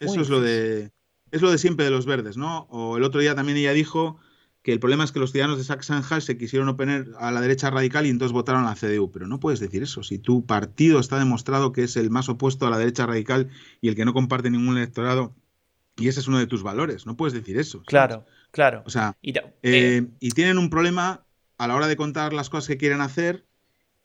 [0.00, 0.92] Eso es lo, de,
[1.32, 2.68] es lo de siempre de los verdes, ¿no?
[2.70, 4.18] O el otro día también ella dijo
[4.62, 7.70] que el problema es que los ciudadanos de Sachsen-Anhalt se quisieron oponer a la derecha
[7.70, 10.02] radical y entonces votaron a la CDU, pero no puedes decir eso.
[10.02, 13.48] Si tu partido está demostrado que es el más opuesto a la derecha radical
[13.80, 15.34] y el que no comparte ningún electorado,
[15.96, 17.82] y ese es uno de tus valores, no puedes decir eso.
[17.86, 18.24] Claro.
[18.50, 18.82] Claro.
[18.86, 21.24] O sea, y, eh, y tienen un problema
[21.58, 23.44] a la hora de contar las cosas que quieren hacer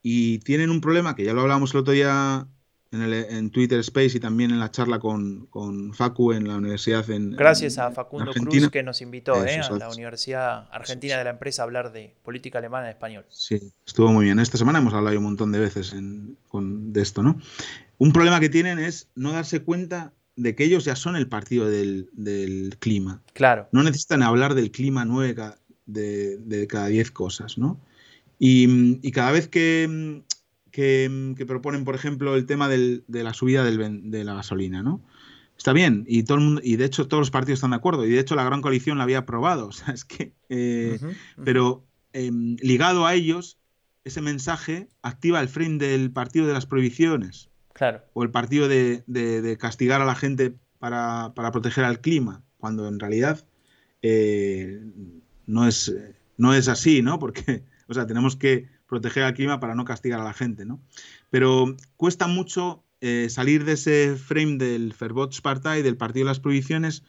[0.02, 2.48] y tienen un problema que ya lo hablábamos el otro día
[2.92, 6.58] en, el, en Twitter Space y también en la charla con, con Facu en la
[6.58, 11.24] universidad en Gracias a Facundo Cruz que nos invitó eh, a la Universidad Argentina de
[11.24, 13.26] la Empresa a hablar de política alemana en español.
[13.30, 14.40] Sí, estuvo muy bien.
[14.40, 15.96] Esta semana hemos hablado un montón de veces
[16.48, 17.40] con, de esto, ¿no?
[17.98, 21.70] Un problema que tienen es no darse cuenta de que ellos ya son el partido
[21.70, 23.22] del, clima.
[23.34, 23.68] Claro.
[23.72, 25.36] No necesitan hablar del clima nueve
[25.86, 27.80] de, cada diez cosas, ¿no?
[28.40, 30.24] Y, cada vez que,
[30.72, 35.02] que, proponen, por ejemplo, el tema de la subida de la gasolina, ¿no?
[35.58, 38.06] Está bien, y todo el mundo, y de hecho todos los partidos están de acuerdo,
[38.06, 41.00] y de hecho la gran coalición la había aprobado, o sea, es que, eh,
[41.44, 43.58] pero em, ligado a ellos,
[44.04, 47.50] ese mensaje activa el frame del partido de las prohibiciones.
[48.14, 53.46] O el partido de, castigar a la gente para, proteger al clima, cuando en realidad
[54.02, 54.82] eh,
[55.46, 55.96] no, es,
[56.38, 57.20] no es así, ¿no?
[57.20, 60.80] Porque, o sea, tenemos que proteger al clima para no castigar a la gente, ¿no?
[61.30, 67.04] Pero cuesta mucho eh, salir de ese frame del Verbotspartei, del partido de las prohibiciones,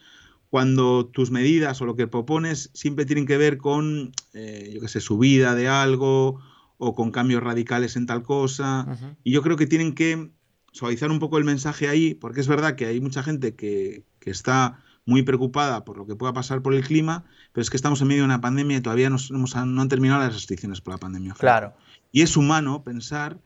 [0.51, 4.89] cuando tus medidas o lo que propones siempre tienen que ver con, eh, yo qué
[4.89, 6.41] sé, subida de algo
[6.79, 8.87] o con cambios radicales en tal cosa.
[9.23, 10.31] Y yo creo que tienen que
[10.75, 14.81] suavizar un poco el mensaje ahí, porque es verdad que hay mucha gente que, está
[15.07, 18.09] muy preocupada por lo que pueda pasar por el clima, pero es que estamos en
[18.09, 21.35] medio de una pandemia y todavía no, no han terminado las restricciones por la pandemia.
[21.35, 21.75] Claro.
[22.11, 23.39] Y es humano pensar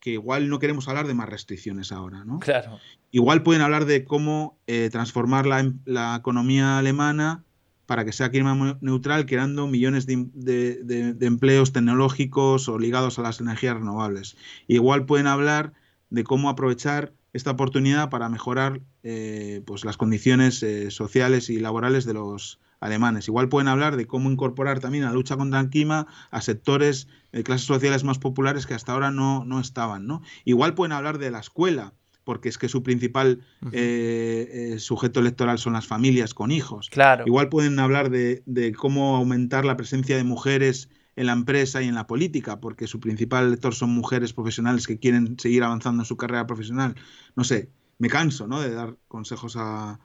[0.00, 2.40] que igual no queremos hablar de más restricciones ahora, ¿no?
[2.40, 2.78] Claro.
[3.12, 7.44] Igual pueden hablar de cómo eh, transformar la, la, economía alemana
[7.86, 13.40] para que sea clima neutral, creando millones de, de, empleos tecnológicos o ligados a las
[13.40, 14.36] energías renovables.
[14.66, 15.72] Igual pueden hablar
[16.10, 22.04] de cómo aprovechar esta oportunidad para mejorar eh, pues las condiciones eh, sociales y laborales
[22.04, 23.28] de los alemanes.
[23.28, 27.08] Igual pueden hablar de cómo incorporar también a la lucha contra el clima a sectores
[27.32, 30.06] de clases sociales más populares que hasta ahora no, no estaban.
[30.06, 30.22] ¿no?
[30.44, 33.40] Igual pueden hablar de la escuela, porque es que su principal
[33.72, 36.88] eh, sujeto electoral son las familias con hijos.
[36.90, 37.24] Claro.
[37.26, 41.88] Igual pueden hablar de, de cómo aumentar la presencia de mujeres en la empresa y
[41.88, 46.06] en la política, porque su principal lector son mujeres profesionales que quieren seguir avanzando en
[46.06, 46.94] su carrera profesional.
[47.36, 48.60] No sé, me canso ¿no?
[48.60, 49.98] de dar consejos a,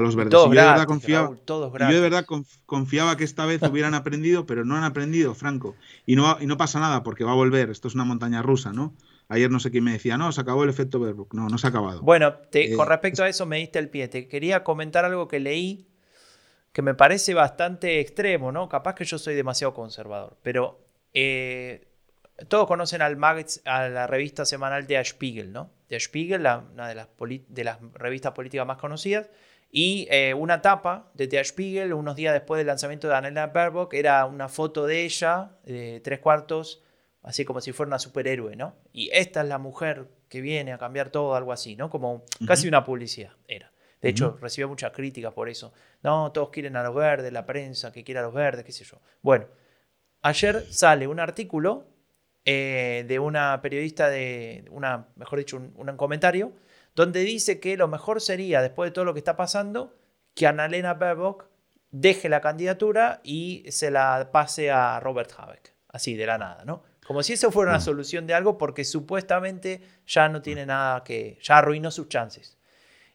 [0.00, 0.32] los verdes.
[0.32, 2.26] yo, de verdad confiaba, yo de verdad
[2.66, 5.76] confiaba que esta vez hubieran aprendido, pero no han aprendido, Franco.
[6.04, 7.70] Y no, y no pasa nada porque va a volver.
[7.70, 8.94] Esto es una montaña rusa, ¿no?
[9.28, 11.34] Ayer no sé quién me decía, no, se acabó el efecto Verbrook.
[11.34, 12.00] No, no se ha acabado.
[12.02, 14.08] Bueno, te, con eh, respecto a eso me diste el pie.
[14.08, 15.86] Te quería comentar algo que leí
[16.76, 18.68] que me parece bastante extremo, ¿no?
[18.68, 20.78] Capaz que yo soy demasiado conservador, pero
[21.14, 21.88] eh,
[22.48, 23.16] todos conocen al
[23.64, 25.70] a la revista semanal Der Spiegel, ¿no?
[25.88, 27.08] Der Spiegel, una de las,
[27.48, 29.30] de las revistas políticas más conocidas,
[29.72, 33.94] y eh, una tapa de Der Spiegel, unos días después del lanzamiento de Annalena Baerbock,
[33.94, 36.82] era una foto de ella, de tres cuartos,
[37.22, 38.74] así como si fuera una superhéroe, ¿no?
[38.92, 41.88] Y esta es la mujer que viene a cambiar todo, algo así, ¿no?
[41.88, 43.72] Como casi una publicidad era.
[44.00, 45.72] De hecho, recibió muchas críticas por eso.
[46.02, 48.84] No, todos quieren a los verdes, la prensa que quiere a los verdes, qué sé
[48.84, 49.00] yo.
[49.22, 49.46] Bueno,
[50.22, 51.86] ayer sale un artículo
[52.44, 56.52] eh, de una periodista de, una, mejor dicho, un, comentario,
[56.94, 59.98] donde dice que lo mejor sería, después de todo lo que está pasando,
[60.34, 61.46] que Annalena Baerbock
[61.90, 66.84] deje la candidatura y se la pase a Robert Habeck, así de la nada, ¿no?
[67.06, 67.82] Como si eso fuera una mm.
[67.82, 72.58] solución de algo porque supuestamente ya no tiene nada que, ya arruinó sus chances.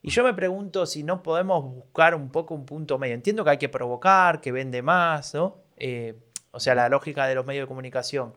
[0.04, 3.14] Y yo me pregunto si no podemos buscar un poco un punto medio.
[3.14, 5.60] Entiendo que hay que provocar, que vende más, ¿no?
[5.78, 6.16] Eh,
[6.52, 8.34] o sea, la lógica de los medios de comunicación.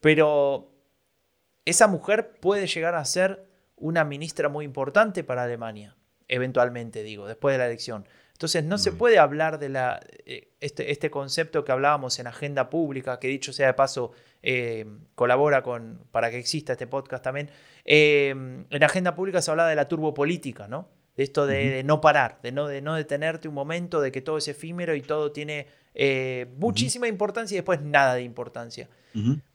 [0.00, 0.70] Pero
[1.64, 3.44] esa mujer puede llegar a ser
[3.76, 5.96] una ministra muy importante para Alemania,
[6.28, 8.06] eventualmente, digo, después de la elección.
[8.32, 8.96] Entonces, no se mm.
[8.96, 13.52] puede hablar de la, eh, este, este, concepto que hablábamos en agenda pública, que dicho
[13.52, 14.86] sea de paso, eh,
[15.16, 17.50] colabora con, para que exista este podcast también.
[17.84, 20.99] en agenda pública se habla de la turbopolítica, ¿no?
[21.16, 24.38] De esto de, no parar, de no, de no detenerte un momento, de que todo
[24.38, 28.88] es efímero y todo tiene eh, muchísima importancia y después nada de importancia.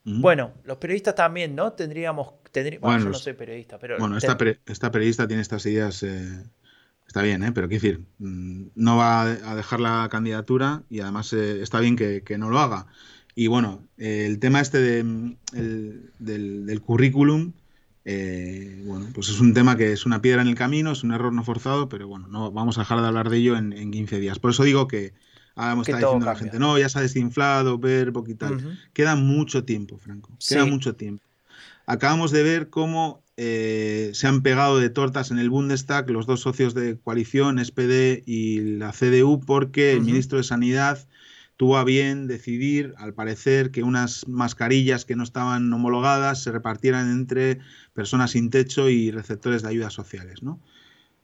[0.04, 1.74] Bueno, los periodistas también, ¿no?
[1.74, 2.34] Tendríamos...
[2.82, 3.98] bueno, yo no soy periodista, pero...
[3.98, 6.04] Bueno, esta, periodista tiene estas ideas...
[6.04, 6.44] Eh,
[7.08, 7.52] está bien, ¿eh?
[7.54, 11.96] Pero qué decir, mm, no va a dejar la candidatura y además eh, está bien
[11.96, 12.88] que, no lo haga.
[13.34, 15.38] Y bueno, el tema este de, mm,
[16.20, 17.54] del, del currículum
[18.08, 21.12] eh, bueno, pues es un tema que es una piedra en el camino, es un
[21.12, 24.20] error no forzado, pero bueno, no vamos a dejar de hablar de ello en, 15
[24.20, 24.38] días.
[24.38, 25.14] Por eso digo que
[25.56, 28.80] ahora está diciendo la gente, no, ya se ha desinflado, ver, y tal.
[28.94, 31.24] Queda mucho tiempo, Franco, queda mucho tiempo.
[31.88, 36.42] Acabamos de ver cómo eh, se han pegado de tortas en el Bundestag los dos
[36.42, 41.08] socios de coalición, SPD y la CDU, porque el ministro de Sanidad
[41.58, 47.12] tuvo a bien decidir, al parecer, que unas mascarillas que no estaban homologadas se repartieran
[47.12, 47.60] entre
[47.94, 50.60] personas sin techo y receptores de ayudas sociales, ¿no?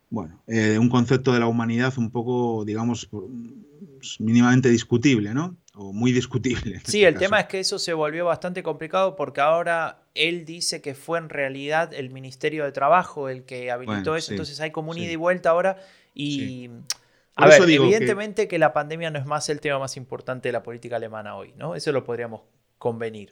[0.10, 3.10] Bueno, eh, un concepto de la humanidad un poco, digamos,
[4.20, 5.56] mínimamente discutible, ¿no?
[5.74, 6.82] O muy discutible.
[6.84, 10.82] Sí, este el tema es que eso se volvió bastante complicado porque ahora él dice
[10.82, 14.92] que fue en realidad el Ministerio de Trabajo el que habilitó eso, entonces hay como
[14.92, 15.78] un ida y vuelta ahora
[16.14, 16.70] y...
[17.36, 18.60] A ver, evidentemente que...
[18.60, 21.76] la pandemia no es más el tema más importante de la política alemana hoy, ¿no?
[21.76, 22.42] Eso lo podríamos
[22.78, 23.32] convenir.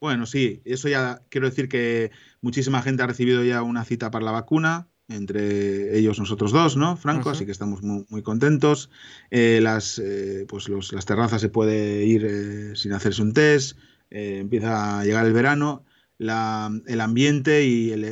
[0.00, 4.24] Bueno, sí, eso ya quiero decir que muchísima gente ha recibido ya una cita para
[4.24, 7.30] la vacuna, entre ellos nosotros dos, ¿no, Franco?
[7.30, 8.90] Así que estamos muy, contentos.
[9.30, 13.78] Eh, las, eh, pues las terrazas se puede ir eh, sin hacerse un test,
[14.10, 15.84] empieza a llegar el verano
[16.18, 18.04] el ambiente y el,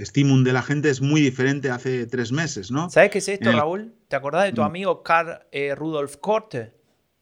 [0.00, 2.90] estímulo de la gente es muy diferente hace tres meses, ¿no?
[2.90, 3.94] ¿Sabes qué es esto, Raúl?
[4.08, 4.64] ¿Te acordás de tu mm.
[4.64, 6.74] amigo Karl eh, Rudolf Korte?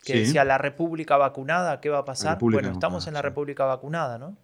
[0.03, 2.38] Que decía la República vacunada, ¿qué va a pasar?
[2.38, 4.36] bueno, estamos en la República vacunada, ¿no?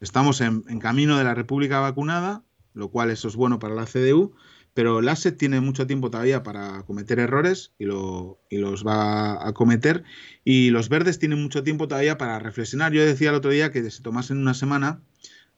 [0.00, 2.44] Estamos en, en, camino de la República vacunada,
[2.74, 4.34] lo cual eso es bueno para la CDU,
[4.78, 9.52] pero el tiene mucho tiempo todavía para cometer errores y, lo, y, los va a
[9.52, 10.04] cometer.
[10.44, 12.92] Y los verdes tienen mucho tiempo todavía para reflexionar.
[12.92, 15.00] Yo decía el otro día que se tomasen una semana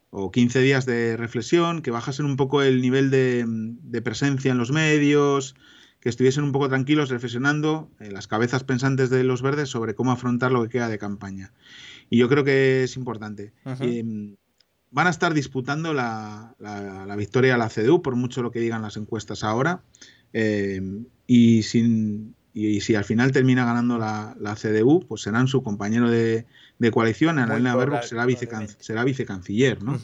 [0.08, 4.72] o 15 días de reflexión, que bajasen un poco el nivel de, presencia en los
[4.72, 5.54] medios,
[6.00, 10.12] que estuviesen un poco tranquilos reflexionando en las cabezas pensantes de los verdes sobre cómo
[10.12, 11.52] afrontar lo que queda de campaña.
[12.08, 13.52] Y yo creo que es importante
[14.90, 16.54] van a estar disputando la,
[17.16, 19.82] victoria a la CDU, por mucho lo que digan las encuestas ahora.
[20.32, 20.80] Eh,
[21.26, 26.46] y, sin, y, si al final termina ganando la, CDU, pues serán su compañero de,
[26.92, 28.26] coalición, Elena Baerbock será,
[28.78, 29.98] será vicecanciller, ¿no?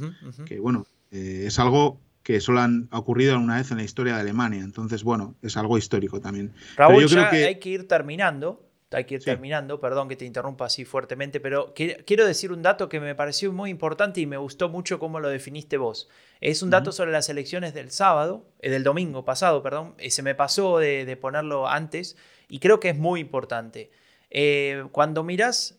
[0.45, 4.21] Que bueno, eh, es algo que solo han ocurrido alguna vez en la historia de
[4.23, 4.63] Alemania.
[4.63, 6.53] Entonces, bueno, es algo histórico también.
[6.77, 7.45] Raúl, yo creo que...
[7.45, 8.66] hay que ir terminando
[8.97, 12.89] hay que ir terminando, perdón que te interrumpa así fuertemente, pero quiero decir un dato
[12.89, 16.09] que me pareció muy importante y me gustó mucho cómo lo definiste vos.
[16.41, 20.23] Es un dato sobre las elecciones del sábado, eh, del domingo pasado, perdón, eh, se
[20.23, 22.17] me pasó de, ponerlo antes
[22.49, 23.91] y creo que es muy importante.
[24.31, 25.79] Eh, cuando miras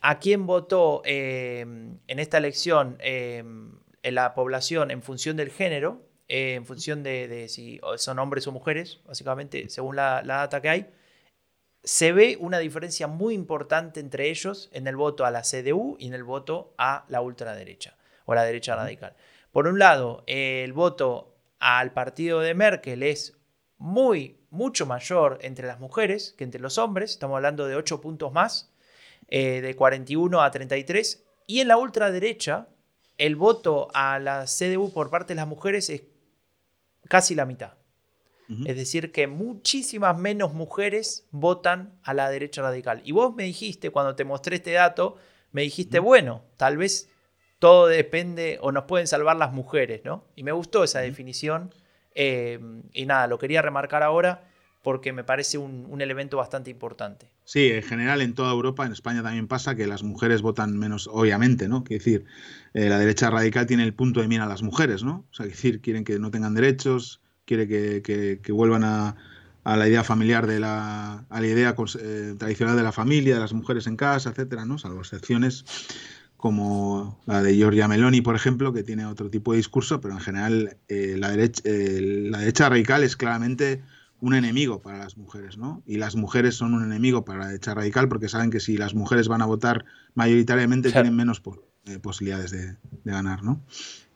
[0.00, 7.02] a quién votó en esta elección en la población en función del género, en función
[7.02, 10.86] de, si son hombres o mujeres, básicamente, según la data que hay,
[11.86, 16.08] se ve una diferencia muy importante entre ellos en el voto a la CDU y
[16.08, 19.14] en el voto a la ultraderecha o la derecha radical.
[19.52, 23.38] Por un lado, el voto al partido de Merkel es
[23.78, 28.32] muy mucho mayor entre las mujeres que entre los hombres, estamos hablando de 8 puntos
[28.32, 28.72] más,
[29.28, 32.66] eh, de 41 a 33, y en la ultraderecha
[33.16, 36.02] el voto a la CDU por parte de las mujeres es
[37.08, 37.74] casi la mitad.
[38.64, 43.02] Es decir, que muchísimas menos mujeres votan a la derecha radical.
[43.04, 45.16] Y vos me dijiste, cuando te mostré este dato,
[45.50, 47.10] me dijiste, bueno, tal vez
[47.58, 50.24] todo depende o nos pueden salvar las mujeres, ¿no?
[50.36, 51.74] Y me gustó esa definición.
[52.14, 52.60] Eh,
[52.92, 54.48] y nada, lo quería remarcar ahora
[54.86, 57.28] porque me parece un, elemento bastante importante.
[57.44, 61.08] Sí, en general en toda Europa, en España también pasa que las mujeres votan menos,
[61.12, 61.82] obviamente, ¿no?
[61.82, 62.24] Quiere decir,
[62.72, 65.26] eh, la derecha radical tiene el punto de mira a las mujeres, ¿no?
[65.28, 69.16] O sea, decir, quieren que no tengan derechos, quiere que, vuelvan a,
[69.64, 73.52] la idea familiar de la, a la idea eh, tradicional de la familia, de las
[73.52, 74.78] mujeres en casa, etcétera, ¿no?
[74.78, 75.64] Salvo excepciones
[76.36, 80.20] como la de Giorgia Meloni, por ejemplo, que tiene otro tipo de discurso, pero en
[80.20, 83.82] general eh, la, derecha, la derecha radical es claramente
[84.20, 85.82] un enemigo para las mujeres, ¿no?
[85.86, 88.94] Y las mujeres son un enemigo para la derecha radical porque saben que si las
[88.94, 89.84] mujeres van a votar
[90.14, 91.42] mayoritariamente tienen menos
[91.86, 93.62] eh, posibilidades de, ganar, ¿no?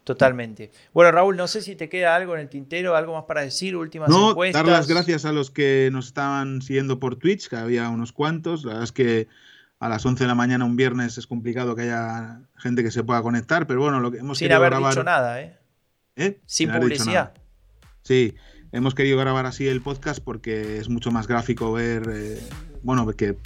[0.04, 0.70] Totalmente.
[0.92, 3.76] Bueno, Raúl, no sé si te queda algo en el tintero, algo más para decir,
[3.76, 7.88] últimas no, dar las gracias a los que nos estaban siguiendo por Twitch, que había
[7.90, 8.64] unos cuantos.
[8.64, 9.28] La verdad es que
[9.78, 13.02] a las 11 de la mañana un viernes es complicado que haya gente que se
[13.02, 15.58] pueda conectar, pero bueno, lo que hemos Sin haber dicho nada, ¿eh?
[16.16, 16.40] ¿Eh?
[16.44, 17.32] Sin, publicidad.
[18.02, 18.34] Sí,
[18.72, 22.40] hemos querido grabar así el podcast porque es mucho más gráfico ver, eh,
[22.82, 23.36] bueno, que,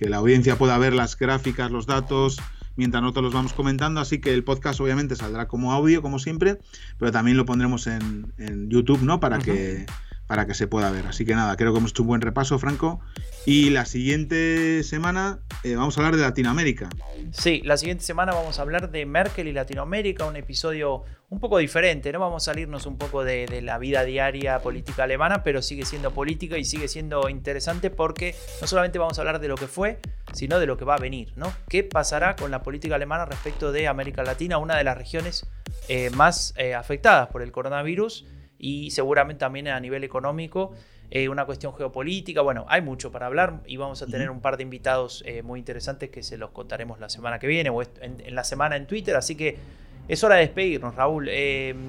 [0.00, 2.38] la audiencia pueda ver las gráficas, los datos,
[2.76, 4.00] mientras nosotros los vamos comentando.
[4.00, 6.58] Así que el podcast obviamente saldrá como audio, como siempre,
[6.98, 8.32] pero también lo pondremos en,
[8.68, 9.20] YouTube, ¿no?
[9.20, 9.86] Para que
[10.32, 11.06] para que se pueda ver.
[11.06, 13.00] Así que nada, creo que hemos hecho un buen repaso, Franco.
[13.44, 16.88] Y la siguiente semana eh, vamos a hablar de Latinoamérica.
[17.32, 21.58] Sí, la siguiente semana vamos a hablar de Merkel y Latinoamérica, un episodio un poco
[21.58, 22.20] diferente, ¿no?
[22.20, 26.58] Vamos a salirnos un poco de, la vida diaria política alemana, pero sigue siendo política
[26.58, 29.98] y sigue siendo interesante porque no solamente vamos a hablar de lo que fue,
[30.32, 31.52] sino de lo que va a venir, ¿no?
[31.68, 35.46] ¿Qué pasará con la política alemana respecto de América Latina, una de las regiones
[35.88, 38.26] eh, más eh, afectadas por el coronavirus?
[38.64, 40.72] y seguramente también a nivel económico,
[41.10, 42.42] eh, una cuestión geopolítica.
[42.42, 46.10] Bueno, hay mucho para hablar y vamos a tener un par de invitados muy interesantes
[46.10, 49.16] que se los contaremos la semana que viene o en, la semana en Twitter.
[49.16, 49.58] Así que
[50.06, 51.28] es hora de despedirnos, Raúl.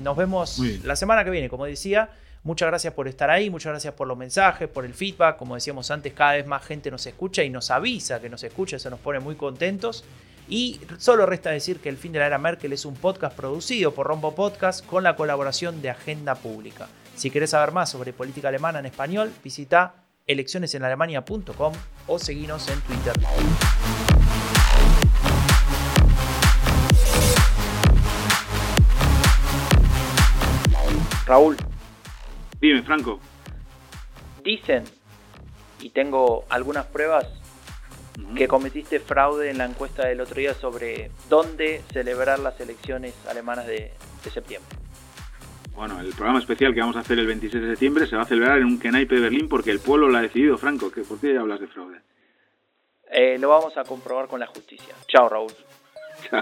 [0.01, 2.09] Nos vemos la semana que viene, como decía.
[2.43, 5.37] Muchas gracias por estar ahí, muchas gracias por los mensajes, por el feedback.
[5.37, 8.75] Como decíamos antes, cada vez más gente nos escucha y nos avisa que nos escucha,
[8.75, 10.03] eso nos pone muy contentos.
[10.49, 13.93] Y solo resta decir que El fin de la era Merkel es un podcast producido
[13.93, 16.89] por Rombo Podcast con la colaboración de Agenda Pública.
[17.15, 19.95] Si querés saber más sobre política alemana en español, visita
[20.27, 21.73] eleccionesenalemania.com
[22.07, 23.13] o seguinos en Twitter.
[31.25, 31.72] Raúl.
[32.63, 33.19] Dime, Franco.
[34.41, 34.85] Dicen,
[35.81, 37.27] y tengo algunas pruebas,
[38.37, 43.67] que cometiste fraude en la encuesta del otro día sobre dónde celebrar las elecciones alemanas
[43.67, 43.91] de,
[44.33, 44.77] septiembre.
[45.75, 48.25] Bueno, el programa especial que vamos a hacer el 26 de septiembre se va a
[48.25, 50.89] celebrar en un Kenaipe de Berlín porque el pueblo lo ha decidido, Franco.
[50.89, 51.99] ¿Por qué hablas de fraude?
[53.11, 54.95] Eh, lo vamos a comprobar con la justicia.
[55.09, 55.51] Chao, Raúl.
[56.29, 56.39] Chao.